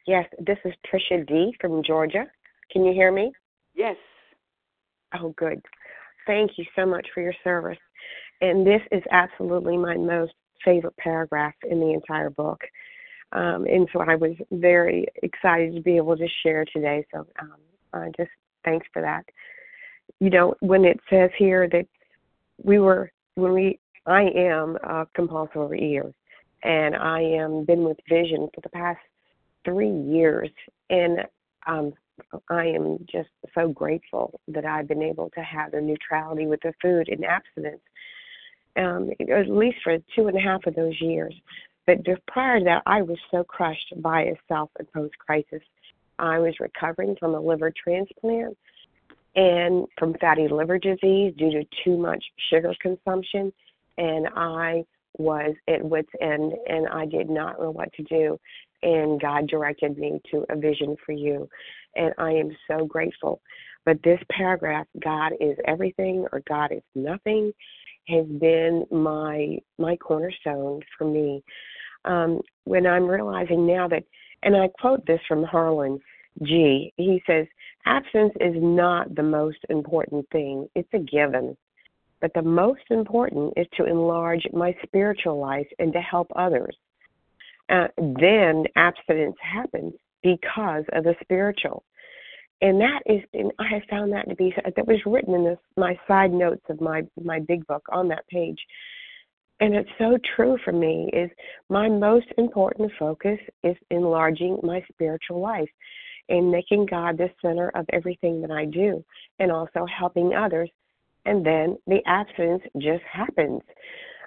[0.08, 2.26] Yes, this is Tricia D from Georgia.
[2.72, 3.32] Can you hear me?
[3.76, 3.96] Yes.
[5.14, 5.62] Oh, good.
[6.28, 7.80] Thank you so much for your service.
[8.42, 12.62] And this is absolutely my most favorite paragraph in the entire book.
[13.32, 17.06] Um, and so I was very excited to be able to share today.
[17.14, 17.56] So um,
[17.94, 18.32] uh, just
[18.64, 19.26] thanks for that
[20.20, 21.88] you know, when it says here that
[22.64, 26.14] we were, when we, I am a compulsive overeater,
[26.64, 29.00] and I am been with Vision for the past
[29.66, 30.50] three years,
[30.92, 31.20] and
[31.66, 31.94] um,
[32.50, 36.74] I am just so grateful that I've been able to have a neutrality with the
[36.82, 37.82] food and abstinence,
[38.78, 41.34] um, at least for two and a half of those years.
[41.88, 45.62] But prior to that, I was so crushed by a self-imposed crisis.
[46.20, 48.58] I was recovering from a liver transplant
[49.36, 53.52] and from fatty liver disease due to too much sugar consumption.
[53.98, 54.84] And I
[55.18, 58.40] was at wit's end and I did not know what to do.
[58.84, 61.48] And God directed me to a vision for you.
[61.96, 63.42] And I am so grateful.
[63.86, 67.52] But this paragraph, God is everything or God is nothing,
[68.08, 71.44] has been my my cornerstone for me.
[72.06, 74.04] Um, when I'm realizing now that,
[74.44, 76.00] and I quote this from Harlan
[76.44, 76.94] G.
[76.98, 77.46] He says,
[77.86, 81.56] "Absence is not the most important thing; it's a given.
[82.22, 86.76] But the most important is to enlarge my spiritual life and to help others.
[87.72, 91.84] Uh, then abstinence happens because of the spiritual.
[92.62, 95.58] And that is, and I have found that to be that was written in this
[95.78, 98.60] my side notes of my my big book on that page,
[99.60, 101.10] and it's so true for me.
[101.12, 101.32] Is
[101.70, 105.70] my most important focus is enlarging my spiritual life,
[106.30, 109.04] and making God the center of everything that I do,
[109.40, 110.70] and also helping others
[111.26, 113.62] and then the absence just happens.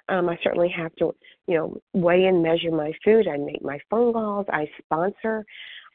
[0.09, 1.15] Um, I certainly have to,
[1.47, 3.27] you know, weigh and measure my food.
[3.27, 4.45] I make my phone calls.
[4.49, 5.45] I sponsor.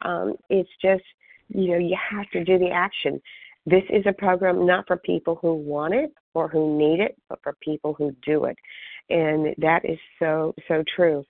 [0.02, 1.04] Um, it's just,
[1.48, 3.20] you know, you have to do the action.
[3.66, 7.40] This is a program not for people who want it or who need it, but
[7.42, 8.56] for people who do it.
[9.10, 11.24] And that is so, so true.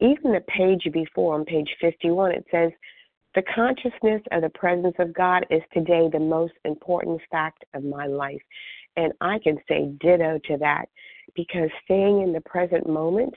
[0.00, 2.72] Even the page before, on page 51, it says,
[3.34, 8.06] the consciousness of the presence of God is today the most important fact of my
[8.06, 8.42] life.
[8.96, 10.86] And I can say ditto to that
[11.34, 13.34] because staying in the present moment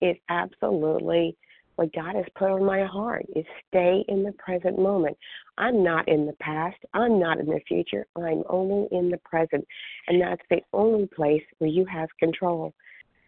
[0.00, 1.36] is absolutely
[1.76, 5.16] what God has put on my heart is stay in the present moment.
[5.58, 6.76] I'm not in the past.
[6.94, 8.06] I'm not in the future.
[8.16, 9.66] I'm only in the present.
[10.08, 12.72] And that's the only place where you have control.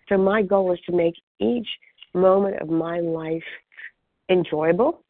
[0.08, 1.68] So my goal is to make each
[2.14, 3.44] moment of my life
[4.30, 5.02] enjoyable.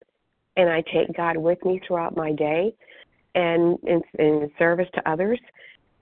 [0.57, 2.75] And I take God with me throughout my day
[3.37, 5.39] and in, in service to others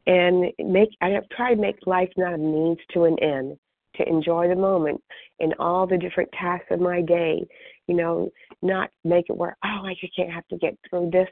[0.06, 3.58] and make I have tried to make life not a means to an end,
[3.96, 5.02] to enjoy the moment
[5.40, 7.46] and all the different tasks of my day.
[7.86, 8.30] You know,
[8.62, 11.28] not make it where oh I just can't have to get through this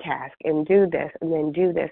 [0.00, 1.90] task and do this and then do this.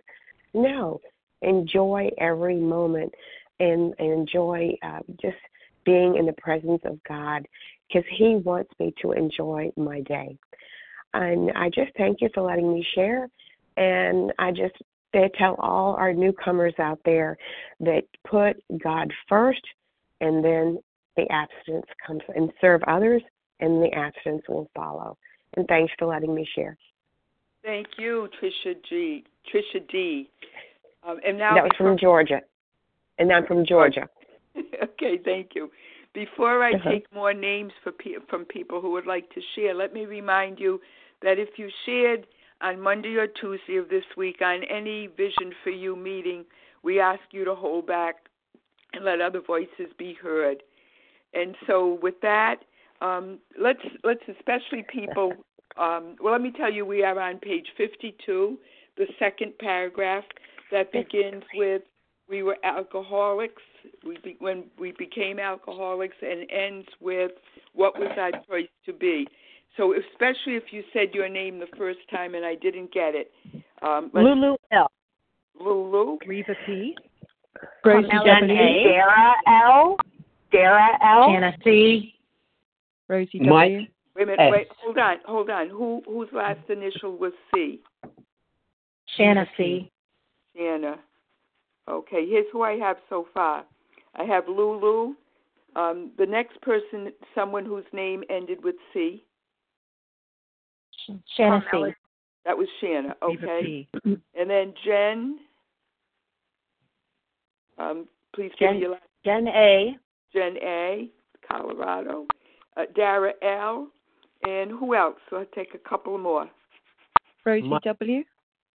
[0.54, 1.00] No,
[1.42, 3.12] enjoy every moment
[3.60, 5.36] and, and enjoy uh, just
[5.84, 7.46] being in the presence of God
[7.88, 10.36] because He wants me to enjoy my day.
[11.14, 13.28] And I just thank you for letting me share.
[13.76, 14.74] And I just
[15.12, 17.36] they tell all our newcomers out there
[17.80, 19.62] that put God first
[20.20, 20.78] and then
[21.16, 23.22] the abstinence comes and serve others
[23.60, 25.16] and the abstinence will follow.
[25.56, 26.76] And thanks for letting me share.
[27.62, 29.24] Thank you, Trisha G.
[29.52, 30.30] Trisha D.
[31.06, 32.40] Um, and now that was from Georgia,
[33.18, 34.08] and I'm from Georgia.
[34.56, 35.70] okay, thank you.
[36.14, 36.90] Before I uh-huh.
[36.90, 40.58] take more names for pe- from people who would like to share, let me remind
[40.58, 40.80] you
[41.22, 42.26] that if you shared
[42.62, 46.44] on Monday or Tuesday of this week on any Vision for You meeting,
[46.82, 48.16] we ask you to hold back
[48.92, 50.62] and let other voices be heard.
[51.34, 52.56] And so, with that,
[53.00, 55.32] um, let's let's especially people.
[55.78, 58.58] Um, well, let me tell you, we are on page 52,
[58.98, 60.24] the second paragraph
[60.70, 61.80] that begins with
[62.28, 63.62] "We were alcoholics."
[64.04, 67.32] We be, when we became alcoholics, and ends with
[67.72, 69.26] "What was our choice to be."
[69.76, 73.32] So especially if you said your name the first time and I didn't get it.
[73.80, 74.90] Um, Lulu L.
[75.58, 76.18] Lulu.
[76.26, 76.94] Reva P.
[77.84, 78.54] Rosie W.
[78.54, 79.96] Dara L.
[80.50, 81.32] Dara L.
[81.32, 82.14] Jana C.
[83.08, 83.90] Rosie Mike.
[84.14, 84.40] Wait a minute.
[84.40, 84.52] S.
[84.52, 84.68] Wait.
[84.82, 85.16] Hold on.
[85.26, 85.68] Hold on.
[85.68, 87.80] Who whose last initial was C?
[89.16, 89.90] Shanna C.
[90.56, 90.96] Shanna.
[91.88, 92.26] Okay.
[92.28, 93.64] Here's who I have so far.
[94.14, 95.14] I have Lulu.
[95.74, 99.24] Um, the next person, someone whose name ended with C.
[101.36, 101.94] Shanna C.
[102.44, 103.16] That was Shanna.
[103.22, 103.86] Okay.
[104.04, 105.38] And then Jen.
[107.78, 109.96] Um, please give Jen- me your last Jen A.
[110.32, 111.10] Jen A,
[111.46, 112.26] Colorado,
[112.76, 113.88] uh, Dara L,
[114.46, 115.16] and who else?
[115.28, 116.48] So I'll take a couple more.
[117.44, 117.82] Rosie Mike.
[117.82, 118.24] W.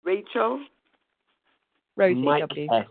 [0.05, 0.61] Rachel,
[1.97, 2.69] Rosie Mike W.
[2.73, 2.87] S.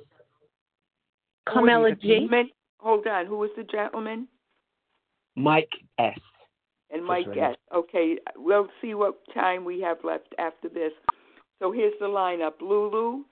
[1.49, 2.01] Carmela Reva P.
[2.07, 2.13] G.
[2.13, 2.49] gentleman.
[2.77, 3.25] Hold on.
[3.25, 4.27] Who was the gentleman?
[5.35, 6.17] Mike S.
[6.91, 7.39] And Just Mike ready.
[7.39, 7.55] S.
[7.73, 10.91] Okay, we'll see what time we have left after this.
[11.59, 13.23] So here's the lineup: Lulu,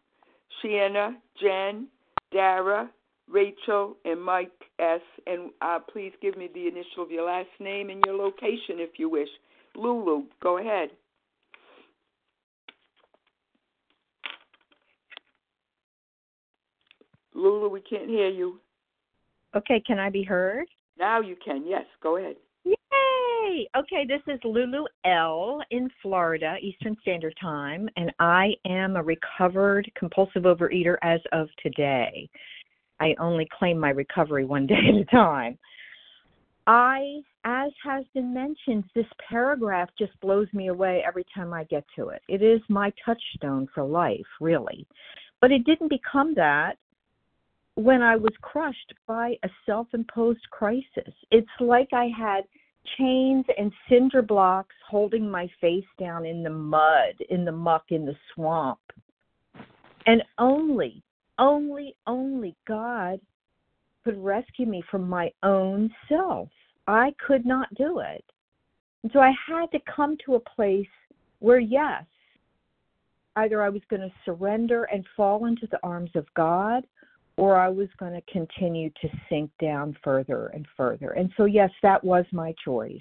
[0.61, 1.87] Shanna, Jen,
[2.31, 2.89] Dara,
[3.27, 5.01] Rachel, and Mike S.
[5.27, 8.91] And uh, please give me the initial of your last name and your location if
[8.97, 9.29] you wish.
[9.75, 10.89] Lulu, go ahead.
[17.33, 18.59] Lulu, we can't hear you.
[19.55, 20.67] Okay, can I be heard?
[20.97, 21.63] Now you can.
[21.65, 22.35] Yes, go ahead.
[22.65, 22.75] Yay!
[23.75, 29.89] Okay, this is Lulu L in Florida, Eastern Standard Time, and I am a recovered
[29.97, 32.29] compulsive overeater as of today.
[32.99, 35.57] I only claim my recovery one day at a time.
[36.67, 41.85] I, as has been mentioned, this paragraph just blows me away every time I get
[41.95, 42.21] to it.
[42.27, 44.85] It is my touchstone for life, really.
[45.41, 46.73] But it didn't become that
[47.75, 51.13] when I was crushed by a self imposed crisis.
[51.31, 52.43] It's like I had
[52.97, 58.05] chains and cinder blocks holding my face down in the mud, in the muck, in
[58.05, 58.79] the swamp.
[60.05, 61.03] And only,
[61.37, 63.19] only, only God
[64.03, 66.49] could rescue me from my own self.
[66.87, 68.23] I could not do it.
[69.03, 70.87] And so I had to come to a place
[71.39, 72.03] where, yes,
[73.35, 76.85] either I was going to surrender and fall into the arms of God,
[77.39, 81.11] or I was going to continue to sink down further and further.
[81.11, 82.99] And so, yes, that was my choice.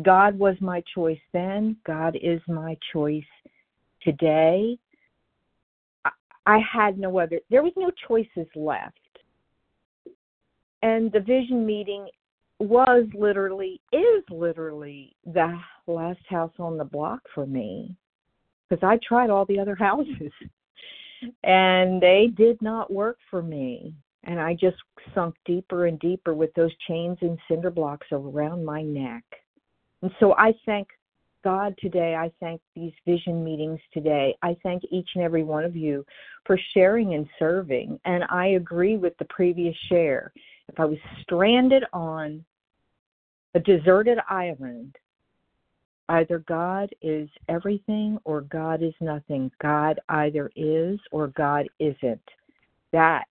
[0.00, 1.76] God was my choice then.
[1.86, 3.22] God is my choice
[4.00, 4.78] today.
[6.46, 8.96] I had no other, there was no choices left.
[10.80, 12.08] And the vision meeting
[12.58, 17.94] was literally, is literally the last house on the block for me
[18.66, 20.32] because I tried all the other houses
[21.44, 23.94] and they did not work for me.
[24.24, 24.76] And I just
[25.14, 29.24] sunk deeper and deeper with those chains and cinder blocks around my neck.
[30.02, 30.88] And so I thank
[31.44, 32.16] God today.
[32.16, 34.36] I thank these vision meetings today.
[34.42, 36.04] I thank each and every one of you
[36.44, 38.00] for sharing and serving.
[38.04, 40.32] And I agree with the previous share.
[40.68, 42.44] If I was stranded on
[43.54, 44.96] a deserted island,
[46.08, 49.50] either God is everything or God is nothing.
[49.60, 52.22] God either is or God isn't.
[52.92, 53.26] That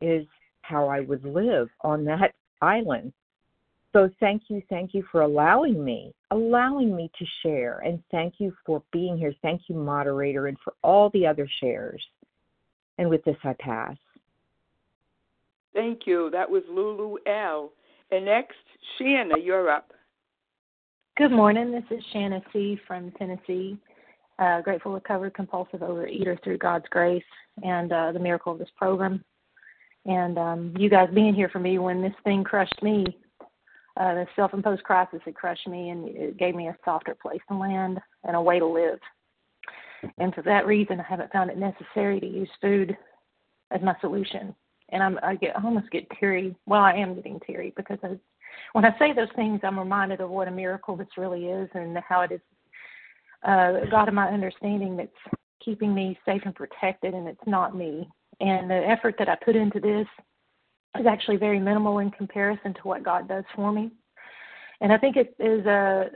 [0.00, 0.26] is
[0.62, 3.12] how I would live on that island.
[3.92, 8.54] So thank you, thank you for allowing me, allowing me to share, and thank you
[8.64, 9.34] for being here.
[9.42, 12.00] Thank you, moderator, and for all the other shares.
[12.98, 13.96] And with this, I pass.
[15.74, 16.30] Thank you.
[16.30, 17.72] That was Lulu L.
[18.12, 18.56] And next,
[18.98, 19.92] Shanna, you're up.
[21.20, 21.70] Good morning.
[21.70, 22.80] This is Shanna C.
[22.86, 23.76] from Tennessee.
[24.38, 27.22] Uh, grateful, recovered, compulsive overeater through God's grace
[27.62, 29.22] and uh, the miracle of this program.
[30.06, 33.04] And um, you guys being here for me when this thing crushed me,
[33.98, 37.42] uh, the self imposed crisis, it crushed me and it gave me a softer place
[37.50, 38.98] to land and a way to live.
[40.16, 42.96] And for that reason, I haven't found it necessary to use food
[43.72, 44.54] as my solution.
[44.88, 46.56] And I'm, I get I almost get teary.
[46.64, 48.16] Well, I am getting teary because I
[48.72, 51.96] when I say those things, I'm reminded of what a miracle this really is and
[52.06, 52.40] how it is
[53.42, 58.08] uh, God of my understanding that's keeping me safe and protected, and it's not me.
[58.40, 60.06] And the effort that I put into this
[60.98, 63.90] is actually very minimal in comparison to what God does for me.
[64.80, 66.06] And I think it is uh,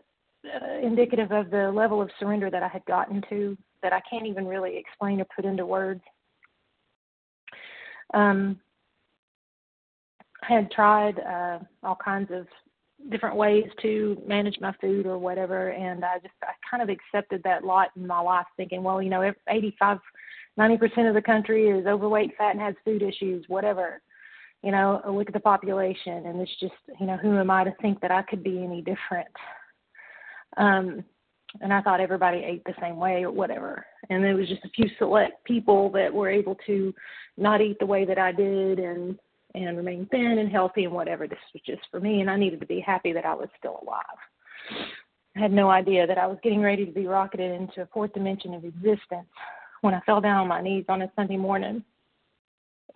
[0.45, 4.27] uh, indicative of the level of surrender that I had gotten to that I can't
[4.27, 6.01] even really explain or put into words.
[8.15, 8.59] Um,
[10.47, 12.47] had tried uh, all kinds of
[13.11, 17.43] different ways to manage my food or whatever, and I just I kind of accepted
[17.45, 19.99] that lot in my life, thinking, well, you know, 85,
[20.57, 24.01] 90 percent of the country is overweight, fat, and has food issues, whatever.
[24.63, 27.75] You know, look at the population, and it's just, you know, who am I to
[27.83, 29.29] think that I could be any different?
[30.57, 31.05] Um,
[31.61, 33.85] and I thought everybody ate the same way or whatever.
[34.11, 36.95] And there was just a few select people that were able to
[37.37, 39.19] not eat the way that I did and
[39.55, 41.27] and remain thin and healthy and whatever.
[41.27, 43.81] This was just for me, and I needed to be happy that I was still
[43.83, 44.85] alive.
[45.37, 48.13] I had no idea that I was getting ready to be rocketed into a fourth
[48.13, 49.29] dimension of existence
[49.81, 51.83] when I fell down on my knees on a Sunday morning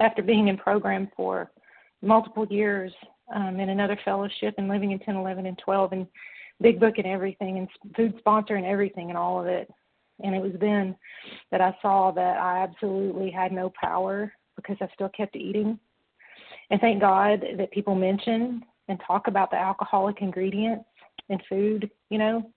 [0.00, 1.50] after being in program for
[2.02, 2.92] multiple years
[3.34, 6.06] um, in another fellowship and living in 10, 11, and 12 and
[6.60, 9.70] big book and everything and food sponsor and everything and all of it.
[10.22, 10.96] And it was then
[11.50, 15.78] that I saw that I absolutely had no power because I still kept eating
[16.70, 20.84] and thank God that people mention and talk about the alcoholic ingredients
[21.28, 22.50] in food, you know,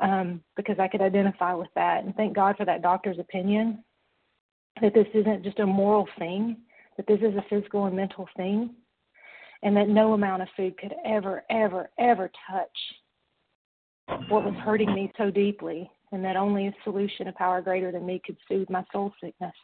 [0.00, 2.04] um, because I could identify with that.
[2.04, 3.82] And thank God for that doctor's opinion
[4.80, 6.56] that this isn't just a moral thing,
[6.96, 8.70] that this is a physical and mental thing,
[9.62, 12.68] and that no amount of food could ever, ever, ever touch
[14.28, 18.04] what was hurting me so deeply, and that only a solution, a power greater than
[18.04, 19.54] me, could soothe my soul sickness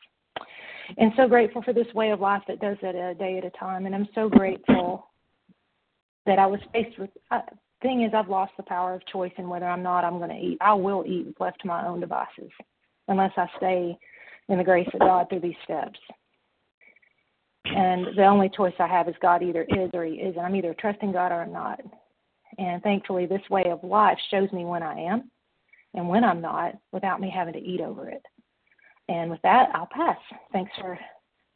[0.99, 3.51] and so grateful for this way of life that does it a day at a
[3.51, 3.86] time.
[3.86, 5.09] And I'm so grateful
[6.26, 7.11] that I was faced with.
[7.30, 7.41] Uh,
[7.82, 10.36] thing is, I've lost the power of choice in whether I'm not I'm going to
[10.36, 10.59] eat.
[10.61, 12.51] I will eat left to my own devices,
[13.09, 13.99] unless I stay
[14.49, 15.99] in the grace of God through these steps.
[17.64, 20.41] And the only choice I have is God either is or He isn't.
[20.41, 21.80] I'm either trusting God or I'm not.
[22.59, 25.30] And thankfully, this way of life shows me when I am
[25.95, 28.22] and when I'm not without me having to eat over it.
[29.11, 30.16] And with that, I'll pass.
[30.52, 30.96] Thanks for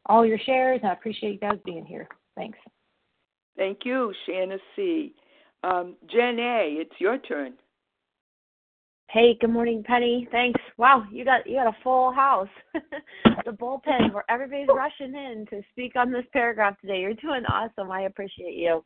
[0.07, 2.09] all your shares, and I appreciate you guys being here.
[2.37, 2.59] Thanks.
[3.57, 5.15] Thank you, Shanna C.
[5.63, 7.55] Um, Jen A., it's your turn.
[9.09, 10.27] Hey, good morning, Penny.
[10.33, 10.61] Thanks.
[10.79, 12.49] Wow, you got you got a full house.
[12.75, 17.01] the bullpen where everybody's rushing in to speak on this paragraph today.
[17.01, 17.93] You're doing awesome.
[17.93, 18.85] I appreciate you.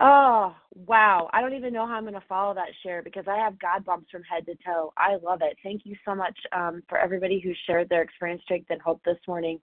[0.00, 0.54] Oh,
[0.86, 1.28] wow.
[1.32, 3.84] I don't even know how I'm going to follow that share because I have God
[3.84, 4.92] bumps from head to toe.
[4.96, 5.56] I love it.
[5.62, 9.18] Thank you so much um, for everybody who shared their experience, strength, and hope this
[9.26, 9.58] morning.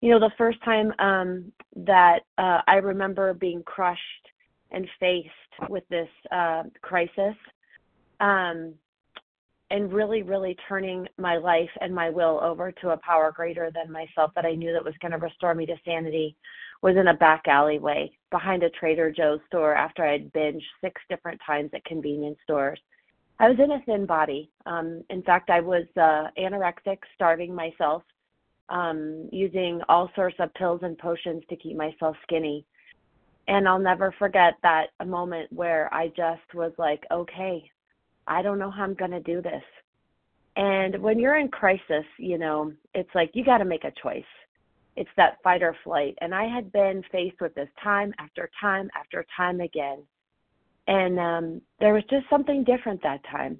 [0.00, 4.00] You know, the first time um, that uh, I remember being crushed
[4.70, 5.28] and faced
[5.68, 7.36] with this uh, crisis,
[8.20, 8.74] um,
[9.70, 13.92] and really, really turning my life and my will over to a power greater than
[13.92, 16.36] myself that I knew that was going to restore me to sanity
[16.82, 21.00] was in a back alleyway behind a Trader Joe's store after I had binged six
[21.08, 22.78] different times at convenience stores.
[23.38, 24.50] I was in a thin body.
[24.66, 28.02] Um, in fact, I was uh, anorexic, starving myself,
[28.68, 32.64] um, using all sorts of pills and potions to keep myself skinny.
[33.48, 37.68] And I'll never forget that moment where I just was like, okay,
[38.26, 39.62] I don't know how I'm going to do this.
[40.56, 44.24] And when you're in crisis, you know, it's like you got to make a choice
[44.96, 46.16] it's that fight or flight.
[46.20, 50.02] And I had been faced with this time after time after time again.
[50.86, 53.58] And um, there was just something different that time.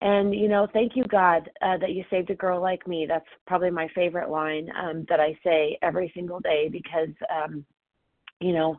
[0.00, 3.06] And, you know, thank you, God, uh, that you saved a girl like me.
[3.08, 7.64] That's probably my favorite line um, that I say every single day because, um,
[8.40, 8.78] you know,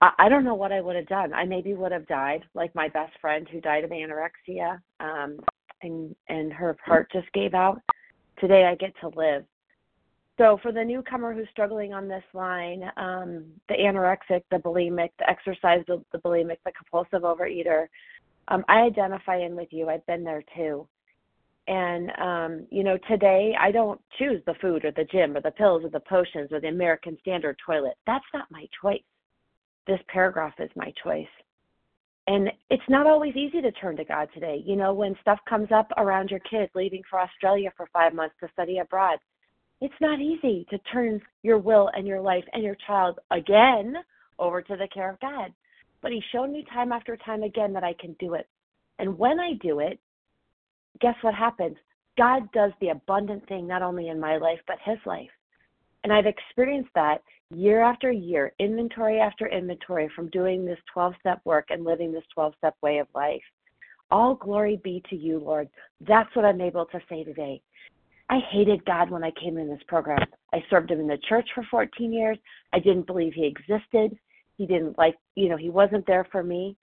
[0.00, 1.34] I, I don't know what I would have done.
[1.34, 5.38] I maybe would have died like my best friend who died of anorexia um,
[5.82, 7.82] and, and her heart just gave out.
[8.40, 9.44] Today I get to live
[10.38, 15.28] so for the newcomer who's struggling on this line, um, the anorexic, the bulimic, the
[15.28, 17.86] exercise, the, the bulimic, the compulsive overeater,
[18.48, 19.88] um, I identify in with you.
[19.88, 20.86] I've been there too.
[21.68, 25.52] And um, you know, today I don't choose the food or the gym or the
[25.52, 27.94] pills or the potions or the American Standard toilet.
[28.06, 29.02] That's not my choice.
[29.86, 31.26] This paragraph is my choice.
[32.26, 34.62] And it's not always easy to turn to God today.
[34.64, 38.36] You know, when stuff comes up around your kid leaving for Australia for five months
[38.40, 39.18] to study abroad,
[39.82, 43.96] it's not easy to turn your will and your life and your child again
[44.38, 45.52] over to the care of God.
[46.00, 48.48] But He's shown me time after time again that I can do it.
[49.00, 49.98] And when I do it,
[51.00, 51.76] guess what happens?
[52.16, 55.30] God does the abundant thing not only in my life, but His life.
[56.04, 61.40] And I've experienced that year after year, inventory after inventory from doing this 12 step
[61.44, 63.42] work and living this 12 step way of life.
[64.12, 65.68] All glory be to you, Lord.
[66.06, 67.60] That's what I'm able to say today.
[68.32, 70.26] I hated God when I came in this program.
[70.54, 72.38] I served him in the church for 14 years.
[72.72, 74.18] I didn't believe he existed.
[74.56, 76.74] He didn't like, you know, he wasn't there for me.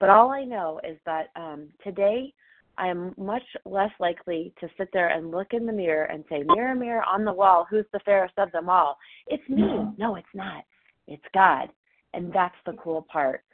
[0.00, 2.34] But all I know is that um, today
[2.76, 6.42] I am much less likely to sit there and look in the mirror and say,
[6.46, 8.98] Mirror, mirror on the wall, who's the fairest of them all?
[9.28, 9.62] It's me.
[9.96, 10.64] No, it's not.
[11.06, 11.70] It's God.
[12.12, 13.44] And that's the cool part.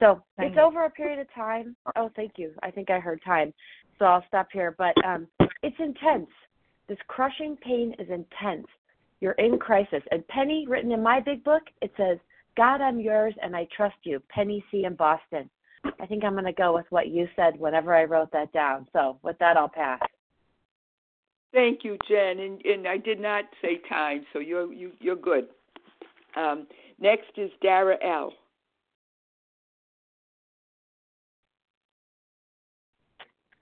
[0.00, 1.76] So it's over a period of time.
[1.94, 2.50] Oh, thank you.
[2.64, 3.54] I think I heard time.
[4.00, 4.74] So I'll stop here.
[4.76, 5.28] But um,
[5.62, 6.28] it's intense.
[6.88, 8.66] This crushing pain is intense.
[9.20, 10.02] You're in crisis.
[10.10, 12.18] And Penny, written in my big book, it says,
[12.56, 14.20] God, I'm yours and I trust you.
[14.28, 14.84] Penny C.
[14.84, 15.48] in Boston.
[16.00, 18.86] I think I'm going to go with what you said whenever I wrote that down.
[18.92, 20.00] So with that, I'll pass.
[21.52, 22.40] Thank you, Jen.
[22.40, 25.46] And, and I did not say time, so you're you, you're good.
[26.36, 26.66] Um,
[26.98, 28.32] next is Dara L.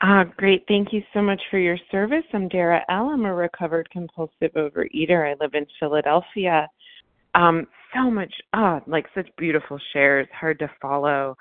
[0.02, 0.64] Uh, great.
[0.66, 2.24] Thank you so much for your service.
[2.32, 3.10] I'm Dara L.
[3.10, 5.30] I'm a recovered compulsive overeater.
[5.30, 6.68] I live in Philadelphia.
[7.36, 11.36] Um, so much, oh, like such beautiful shares, hard to follow.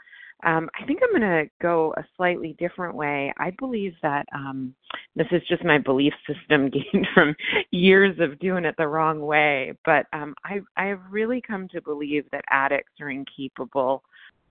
[0.45, 3.33] Um, I think I'm going to go a slightly different way.
[3.37, 4.75] I believe that um,
[5.15, 7.35] this is just my belief system gained from
[7.71, 9.73] years of doing it the wrong way.
[9.85, 14.03] But um, I, I've really come to believe that addicts are incapable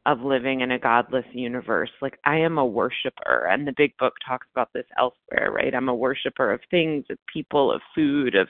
[0.07, 1.91] of living in a godless universe.
[2.01, 5.75] Like I am a worshiper, and the big book talks about this elsewhere, right?
[5.75, 8.49] I'm a worshiper of things, of people, of food, of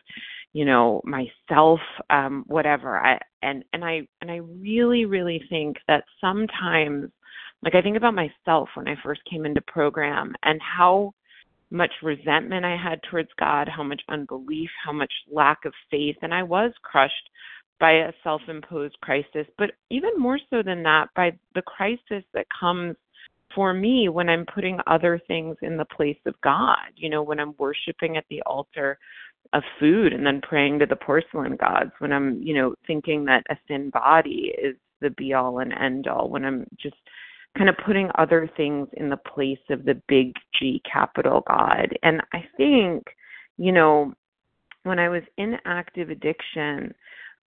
[0.53, 1.81] you know myself,
[2.11, 2.99] um, whatever.
[2.99, 7.11] I and and I and I really really think that sometimes,
[7.65, 11.13] like I think about myself when I first came into program and how
[11.73, 16.35] much resentment I had towards God, how much unbelief, how much lack of faith, and
[16.35, 17.31] I was crushed
[17.81, 22.47] by a self imposed crisis, but even more so than that, by the crisis that
[22.59, 22.95] comes
[23.55, 26.93] for me when I'm putting other things in the place of God.
[26.95, 28.99] You know, when I'm worshiping at the altar
[29.53, 33.45] of food and then praying to the porcelain gods, when I'm, you know, thinking that
[33.51, 36.97] a thin body is the be all and end all, when I'm just
[37.57, 41.97] kind of putting other things in the place of the big G capital God.
[42.03, 43.05] And I think,
[43.57, 44.15] you know,
[44.85, 46.95] when I was in active addiction,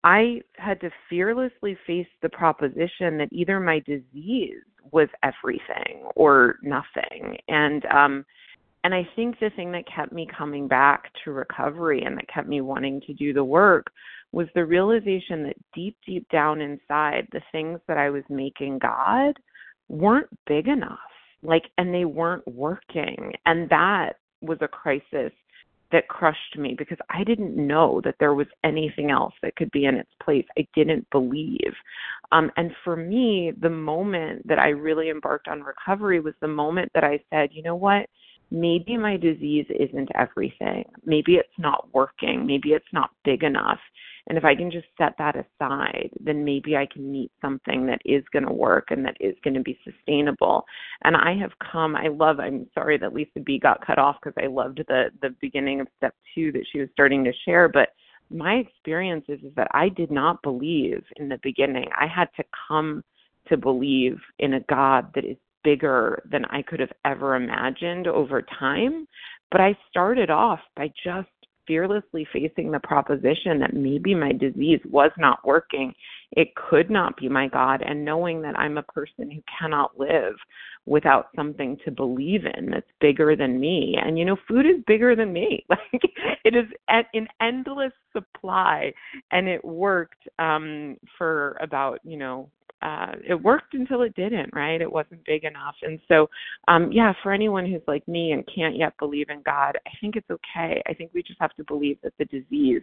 [0.03, 7.37] I had to fearlessly face the proposition that either my disease was everything or nothing.
[7.49, 8.25] And um
[8.83, 12.49] and I think the thing that kept me coming back to recovery and that kept
[12.49, 13.89] me wanting to do the work
[14.33, 19.35] was the realization that deep, deep down inside, the things that I was making God
[19.89, 20.99] weren't big enough.
[21.43, 23.33] Like, and they weren't working.
[23.45, 25.33] And that was a crisis
[25.93, 29.87] that crushed me because I didn't know that there was anything else that could be
[29.87, 30.47] in its place.
[30.57, 31.75] I didn't believe.
[32.33, 36.91] Um, and for me, the moment that I really embarked on recovery was the moment
[36.95, 38.07] that I said, you know what?
[38.53, 40.85] Maybe my disease isn't everything.
[41.05, 42.47] Maybe it's not working.
[42.47, 43.79] Maybe it's not big enough.
[44.27, 48.01] And if I can just set that aside, then maybe I can meet something that
[48.05, 50.65] is going to work and that is going to be sustainable.
[51.03, 54.41] And I have come, I love, I'm sorry that Lisa B got cut off because
[54.43, 57.69] I loved the, the beginning of step two that she was starting to share.
[57.69, 57.89] But
[58.31, 61.87] my experience is, is that I did not believe in the beginning.
[61.99, 63.03] I had to come
[63.49, 68.43] to believe in a God that is bigger than I could have ever imagined over
[68.59, 69.07] time.
[69.51, 71.29] But I started off by just
[71.71, 75.95] fearlessly facing the proposition that maybe my disease was not working,
[76.33, 80.35] it could not be my God, and knowing that I'm a person who cannot live
[80.85, 83.97] without something to believe in that's bigger than me.
[84.05, 85.65] And you know, food is bigger than me.
[85.93, 86.03] Like
[86.45, 88.93] it is an endless supply,
[89.31, 92.51] and it worked um, for about you know
[92.83, 94.81] uh, it worked until it didn't, right?
[94.81, 95.75] It wasn't big enough.
[95.83, 96.29] And so,
[96.69, 100.17] um, yeah, for anyone who's like me and can't yet believe in God, I think
[100.17, 100.83] it's okay.
[100.87, 102.83] I think we just have to believe that the disease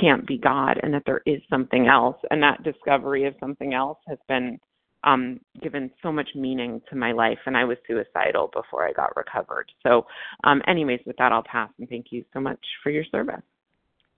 [0.00, 2.16] can't be God and that there is something else.
[2.30, 4.58] And that discovery of something else has been
[5.02, 7.38] um, given so much meaning to my life.
[7.46, 9.70] And I was suicidal before I got recovered.
[9.82, 10.06] So,
[10.44, 13.42] um, anyways, with that, I'll pass and thank you so much for your service.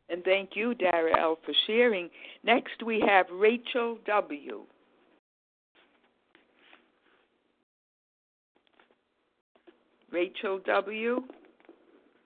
[0.09, 2.11] And thank you, Dara L., for sharing.
[2.45, 4.67] Next, we have Rachel W.
[10.11, 11.23] Rachel W.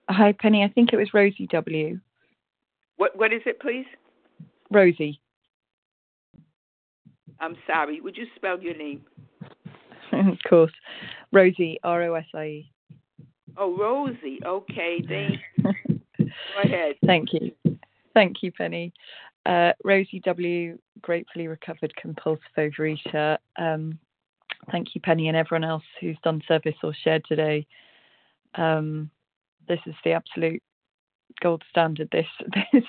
[0.09, 0.63] Hi, Penny.
[0.63, 1.99] I think it was Rosie W.
[2.97, 3.85] What What is it, please?
[4.69, 5.19] Rosie.
[7.39, 8.01] I'm sorry.
[8.01, 9.01] Would you spell your name?
[10.11, 10.73] of course.
[11.31, 12.71] Rosie, R O S I E.
[13.57, 14.39] Oh, Rosie.
[14.45, 15.99] Okay, thank you.
[16.19, 16.95] Go ahead.
[17.05, 17.51] Thank you.
[18.13, 18.93] Thank you, Penny.
[19.45, 23.37] Uh, Rosie W., gratefully recovered compulsive overeater.
[23.57, 23.97] Um,
[24.69, 27.65] Thank you, Penny, and everyone else who's done service or shared today.
[28.55, 29.09] Um,
[29.67, 30.61] this is the absolute
[31.41, 32.09] gold standard.
[32.11, 32.27] This
[32.73, 32.83] this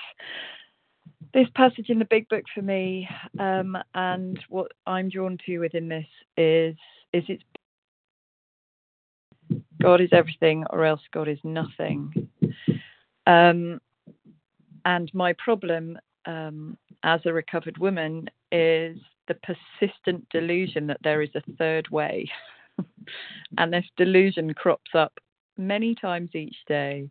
[1.33, 3.07] this passage in the Big Book for me,
[3.39, 6.05] um, and what I'm drawn to within this
[6.37, 6.75] is
[7.13, 7.43] is it's
[9.81, 12.29] God is everything, or else God is nothing.
[13.25, 13.79] Um,
[14.85, 18.97] and my problem um, as a recovered woman is
[19.27, 22.29] the persistent delusion that there is a third way.
[23.57, 25.13] and this delusion crops up
[25.57, 27.09] many times each day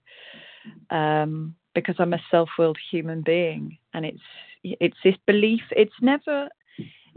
[0.91, 4.21] um, because I'm a self-willed human being, and it's
[4.63, 5.63] it's this belief.
[5.71, 6.49] It's never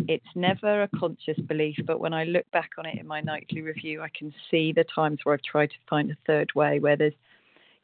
[0.07, 3.61] it's never a conscious belief, but when I look back on it in my nightly
[3.61, 6.95] review, I can see the times where I've tried to find a third way, where
[6.95, 7.13] there's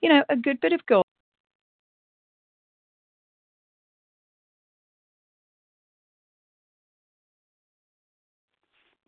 [0.02, 1.04] you know a good bit of God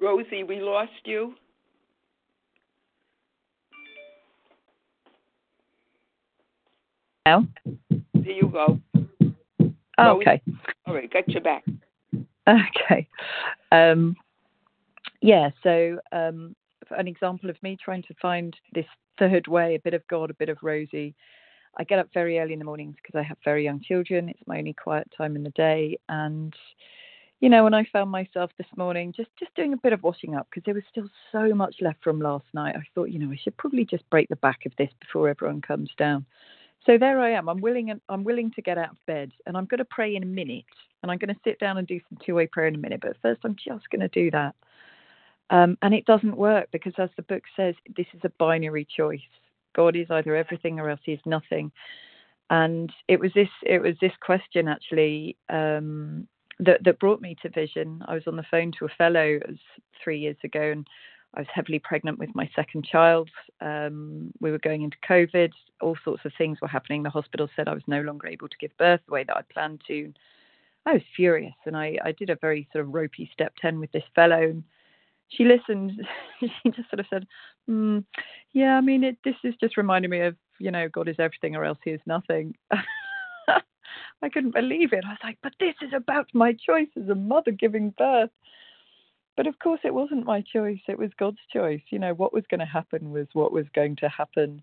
[0.04, 1.34] Rosie, we lost you.
[7.26, 7.48] Now?
[8.14, 8.82] There you go.
[9.98, 10.42] Oh, okay.
[10.86, 11.64] All right, got you back.
[12.46, 13.08] Okay.
[13.72, 14.18] Um,
[15.22, 16.54] yeah, so um,
[16.92, 18.86] an example of me trying to find this
[19.18, 21.16] third way, a bit of God, a bit of Rosie.
[21.78, 24.28] I get up very early in the mornings because I have very young children.
[24.28, 25.98] It's my only quiet time in the day.
[26.10, 26.54] And
[27.44, 30.34] you know, when I found myself this morning just just doing a bit of washing
[30.34, 33.34] up because there was still so much left from last night, I thought, you know,
[33.34, 36.26] I should probably just break the back of this before everyone comes down.
[36.86, 37.50] So there I am.
[37.50, 40.24] I'm willing I'm willing to get out of bed, and I'm going to pray in
[40.24, 40.64] a minute,
[41.02, 43.02] and I'm going to sit down and do some two-way prayer in a minute.
[43.02, 44.56] But first, I'm just going to do that.
[45.50, 49.20] Um, and it doesn't work because, as the book says, this is a binary choice.
[49.76, 51.74] God is either everything or else He's nothing.
[52.50, 56.26] And it was this it was this question actually um,
[56.60, 58.04] that that brought me to vision.
[58.08, 59.40] I was on the phone to a fellow
[60.04, 60.88] three years ago, and
[61.36, 63.30] I was heavily pregnant with my second child.
[63.60, 65.52] Um, we were going into COVID.
[65.82, 67.04] All sorts of things were happening.
[67.04, 69.42] The hospital said I was no longer able to give birth the way that I
[69.52, 70.14] planned to.
[70.86, 73.92] I was furious, and I, I did a very sort of ropey step ten with
[73.92, 74.42] this fellow.
[74.42, 74.64] And
[75.30, 75.94] she listened.
[76.40, 77.26] she just sort of said,
[77.70, 78.04] mm,
[78.52, 81.56] "Yeah, I mean, it, this is just reminding me of you know, God is everything,
[81.56, 82.56] or else He is nothing."
[84.24, 85.04] I couldn't believe it.
[85.06, 88.30] I was like, but this is about my choice as a mother giving birth.
[89.36, 90.80] But of course, it wasn't my choice.
[90.88, 91.82] It was God's choice.
[91.90, 94.62] You know, what was going to happen was what was going to happen.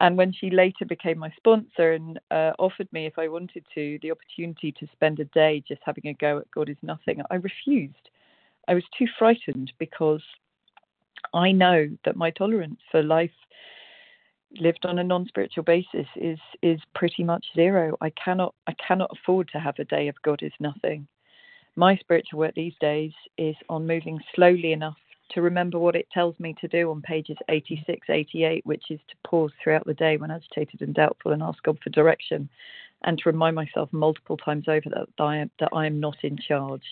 [0.00, 3.98] And when she later became my sponsor and uh, offered me, if I wanted to,
[4.02, 7.36] the opportunity to spend a day just having a go at God is Nothing, I
[7.36, 8.08] refused.
[8.66, 10.22] I was too frightened because
[11.32, 13.30] I know that my tolerance for life
[14.58, 17.96] lived on a non-spiritual basis is is pretty much zero.
[18.00, 21.06] I cannot I cannot afford to have a day of God is nothing.
[21.76, 24.96] My spiritual work these days is on moving slowly enough
[25.30, 29.14] to remember what it tells me to do on pages 86, 88, which is to
[29.24, 32.48] pause throughout the day when agitated and doubtful and ask God for direction,
[33.04, 36.36] and to remind myself multiple times over that I am, that I am not in
[36.36, 36.82] charge.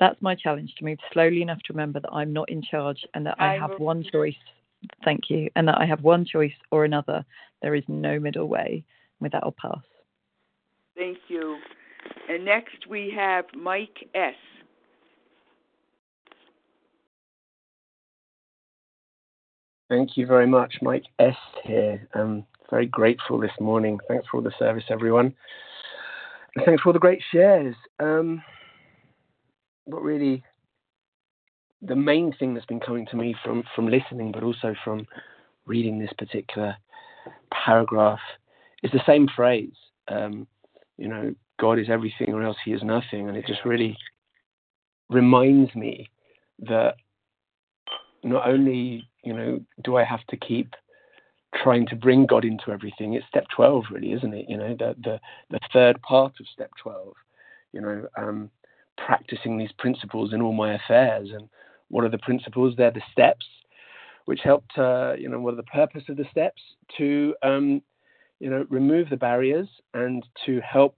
[0.00, 3.24] That's my challenge to move slowly enough to remember that I'm not in charge and
[3.26, 4.34] that I, I have one choice.
[5.04, 5.48] Thank you.
[5.56, 7.24] And that I have one choice or another.
[7.62, 8.84] There is no middle way.
[9.20, 9.82] With that, I'll pass.
[10.96, 11.58] Thank you.
[12.28, 14.34] And next we have Mike S.
[19.88, 20.76] Thank you very much.
[20.82, 21.34] Mike S.
[21.64, 22.06] here.
[22.14, 23.98] I'm very grateful this morning.
[24.08, 25.34] Thanks for all the service, everyone.
[26.54, 27.74] And thanks for all the great shares.
[27.98, 28.42] Um,
[29.84, 30.44] what really
[31.82, 35.06] the main thing that's been coming to me from from listening, but also from
[35.66, 36.76] reading this particular
[37.52, 38.20] paragraph,
[38.82, 39.74] is the same phrase.
[40.08, 40.46] Um,
[40.96, 43.96] you know, God is everything, or else He is nothing, and it just really
[45.08, 46.08] reminds me
[46.60, 46.94] that
[48.22, 50.74] not only you know do I have to keep
[51.62, 53.14] trying to bring God into everything.
[53.14, 54.46] It's step 12, really, isn't it?
[54.48, 55.20] You know, the the,
[55.50, 57.14] the third part of step 12.
[57.72, 58.50] You know, um,
[58.96, 61.30] practicing these principles in all my affairs.
[61.32, 61.48] And
[61.90, 62.74] what are the principles?
[62.76, 63.46] They're the steps,
[64.24, 66.62] which helped, uh, you know, what are the purpose of the steps?
[66.98, 67.82] To, um,
[68.38, 70.96] you know, remove the barriers and to help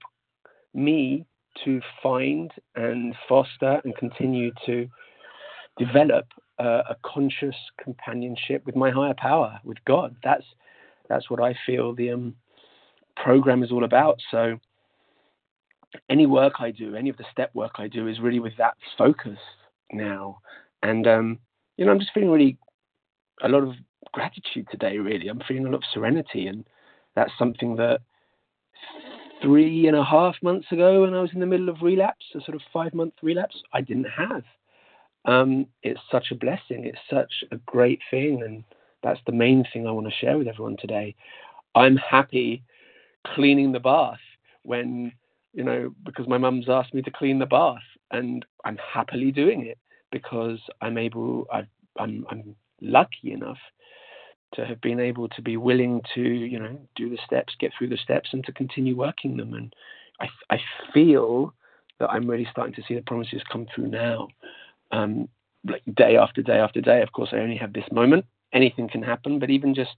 [0.74, 1.26] me
[1.64, 4.88] to find and foster and continue to
[5.78, 6.26] develop
[6.58, 10.16] uh, a conscious companionship with my higher power, with God.
[10.22, 10.44] That's
[11.08, 12.34] that's what I feel the um,
[13.16, 14.18] program is all about.
[14.30, 14.58] So
[16.08, 18.76] any work I do, any of the step work I do, is really with that
[18.96, 19.38] focus
[19.92, 20.38] now.
[20.82, 21.38] And um,
[21.76, 22.58] you know, I'm just feeling really
[23.42, 23.74] a lot of
[24.12, 24.98] gratitude today.
[24.98, 26.64] Really, I'm feeling a lot of serenity, and
[27.14, 28.00] that's something that
[29.42, 32.40] three and a half months ago, when I was in the middle of relapse, a
[32.40, 34.42] sort of five month relapse, I didn't have.
[35.24, 36.84] Um, it's such a blessing.
[36.84, 38.64] It's such a great thing, and
[39.02, 41.14] that's the main thing I want to share with everyone today.
[41.74, 42.64] I'm happy
[43.34, 44.18] cleaning the bath
[44.62, 45.12] when
[45.54, 49.66] you know, because my mum's asked me to clean the bath, and I'm happily doing
[49.66, 49.78] it
[50.12, 51.48] because I'm able.
[51.52, 51.66] i
[51.98, 53.58] I'm I'm lucky enough
[54.54, 57.88] to have been able to be willing to, you know, do the steps, get through
[57.88, 59.54] the steps, and to continue working them.
[59.54, 59.74] And
[60.20, 60.60] I I
[60.94, 61.52] feel
[61.98, 64.28] that I'm really starting to see the promises come through now,
[64.92, 65.28] um,
[65.68, 67.02] like day after day after day.
[67.02, 68.24] Of course, I only have this moment.
[68.52, 69.96] Anything can happen, but even just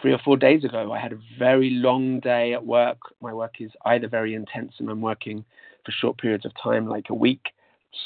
[0.00, 2.98] three or four days ago, I had a very long day at work.
[3.20, 5.44] My work is either very intense and I'm working
[5.84, 7.46] for short periods of time, like a week,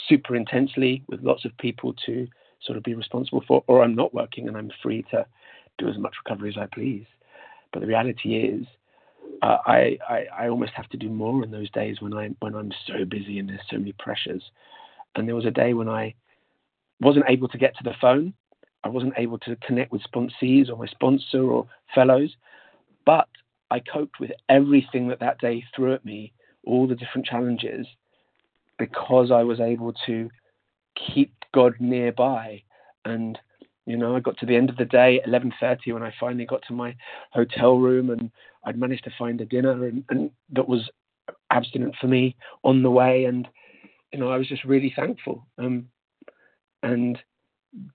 [0.09, 2.27] super intensely with lots of people to
[2.65, 5.27] sort of be responsible for, or I'm not working and I'm free to
[5.79, 7.07] do as much recovery as I please.
[7.73, 8.67] But the reality is,
[9.43, 12.55] uh, I, I, I almost have to do more in those days when I when
[12.55, 14.43] I'm so busy and there's so many pressures.
[15.17, 16.15] And there was a day when I
[17.01, 18.35] wasn't able to get to the phone
[18.85, 22.37] I wasn't able to connect with sponsees or my sponsor or fellows,
[23.05, 23.29] but
[23.71, 26.33] I coped with everything that that day threw at me,
[26.65, 27.87] all the different challenges,
[28.81, 30.29] because I was able to
[30.97, 32.63] keep God nearby.
[33.05, 33.39] And
[33.87, 36.63] you know, I got to the end of the day, 11:30, when I finally got
[36.67, 36.97] to my
[37.33, 38.31] hotel room, and
[38.65, 40.91] I'd managed to find a dinner, and, and that was
[41.51, 43.47] abstinent for me on the way, and
[44.13, 45.47] you know, I was just really thankful.
[45.59, 45.89] Um,
[46.83, 47.19] and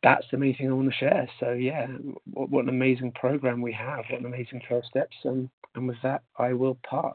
[0.04, 1.28] that's the main thing I want to share.
[1.40, 1.88] So yeah,
[2.34, 4.06] what, what, an amazing program we have.
[4.10, 5.16] What an amazing 12 steps.
[5.24, 7.14] And, and with that, I will pass.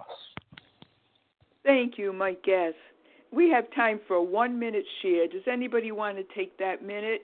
[1.64, 2.75] Thank you, Mike Guess.
[3.33, 5.28] We have time for a one minute share.
[5.28, 7.22] Does anybody want to take that minute?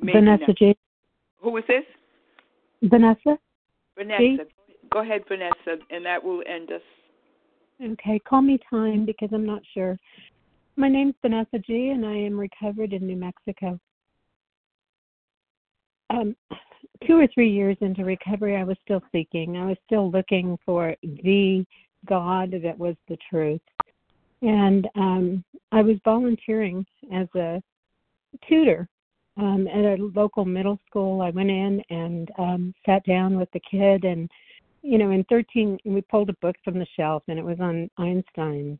[0.00, 0.56] Maybe Vanessa not.
[0.56, 0.76] J.
[1.40, 1.82] Who is this?
[2.82, 3.38] Vanessa.
[3.96, 4.18] Vanessa.
[4.18, 4.38] G?
[4.92, 6.80] Go ahead, Vanessa, and that will end us.
[7.82, 9.98] Okay, call me time because I'm not sure.
[10.76, 13.78] My name's Vanessa G, and I am recovered in New Mexico.
[16.10, 16.36] Um,
[17.06, 19.56] two or three years into recovery, I was still seeking.
[19.56, 21.64] I was still looking for the
[22.06, 23.60] God that was the truth.
[24.42, 27.62] And um, I was volunteering as a
[28.48, 28.88] tutor
[29.36, 31.22] um, at a local middle school.
[31.22, 34.30] I went in and um, sat down with the kid, and
[34.82, 37.90] you know, in 13, we pulled a book from the shelf, and it was on
[37.98, 38.78] Einstein's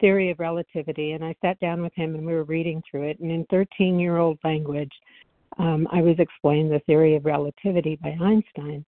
[0.00, 1.12] theory of relativity.
[1.12, 3.20] And I sat down with him, and we were reading through it.
[3.20, 4.92] And in 13-year-old language,
[5.58, 8.84] um, I was explaining the theory of relativity by Einstein,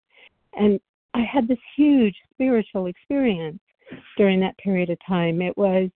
[0.53, 0.79] and
[1.13, 3.59] I had this huge spiritual experience
[4.17, 5.41] during that period of time.
[5.41, 5.89] It was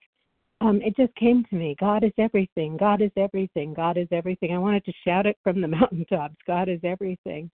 [0.62, 4.54] um, it just came to me God is everything, God is everything, God is everything.
[4.54, 7.50] I wanted to shout it from the mountaintops God is everything.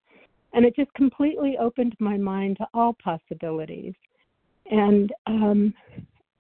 [0.54, 3.94] And it just completely opened my mind to all possibilities.
[4.70, 5.74] And um,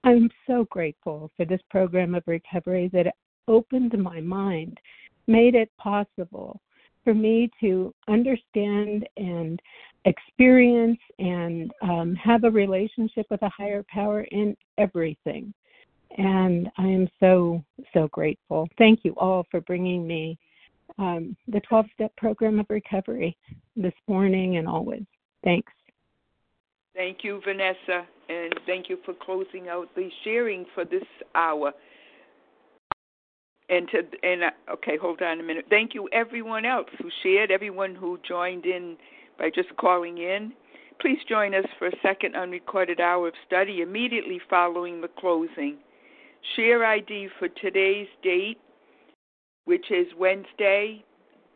[0.03, 3.13] I'm so grateful for this program of recovery that
[3.47, 4.79] opened my mind,
[5.27, 6.59] made it possible
[7.07, 9.61] for me to understand and
[10.03, 15.53] experience and um, have a relationship with a higher power in everything.
[16.17, 18.67] And I am so, so grateful.
[18.77, 20.37] Thank you all for bringing me
[20.97, 23.37] um, the 12 step program of recovery
[23.77, 25.05] this morning and always.
[25.45, 25.71] Thanks.
[26.93, 31.05] Thank you, Vanessa, and thank you for closing out the sharing for this
[31.35, 31.71] hour.
[33.69, 35.65] And to and uh, okay, hold on a minute.
[35.69, 38.95] Thank you everyone else who shared, everyone who joined in
[39.37, 40.53] by just calling in.
[41.01, 45.77] Please join us for a second unrecorded hour of study immediately following the closing.
[46.55, 48.57] Share ID for today's date,
[49.65, 51.03] which is Wednesday,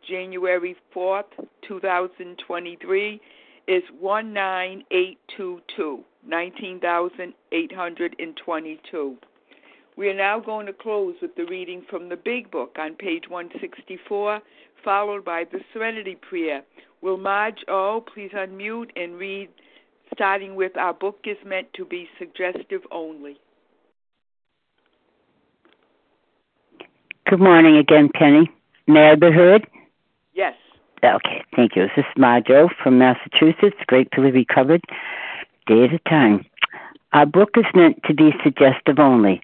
[0.07, 1.23] January 4th,
[1.67, 3.19] 2023,
[3.67, 9.17] is 19822, 19,822.
[10.01, 13.25] We are now going to close with the reading from the Big Book on page
[13.29, 14.41] 164,
[14.83, 16.63] followed by the Serenity Prayer.
[17.03, 19.49] Will Marge O please unmute and read,
[20.11, 23.37] starting with Our book is meant to be suggestive only.
[27.29, 28.49] Good morning again, Penny.
[28.87, 29.67] May I be heard?
[30.33, 30.55] Yes.
[31.03, 31.83] Okay, thank you.
[31.95, 34.81] This is Marjo from Massachusetts, gratefully recovered,
[35.67, 36.43] day at a time.
[37.13, 39.43] Our book is meant to be suggestive only.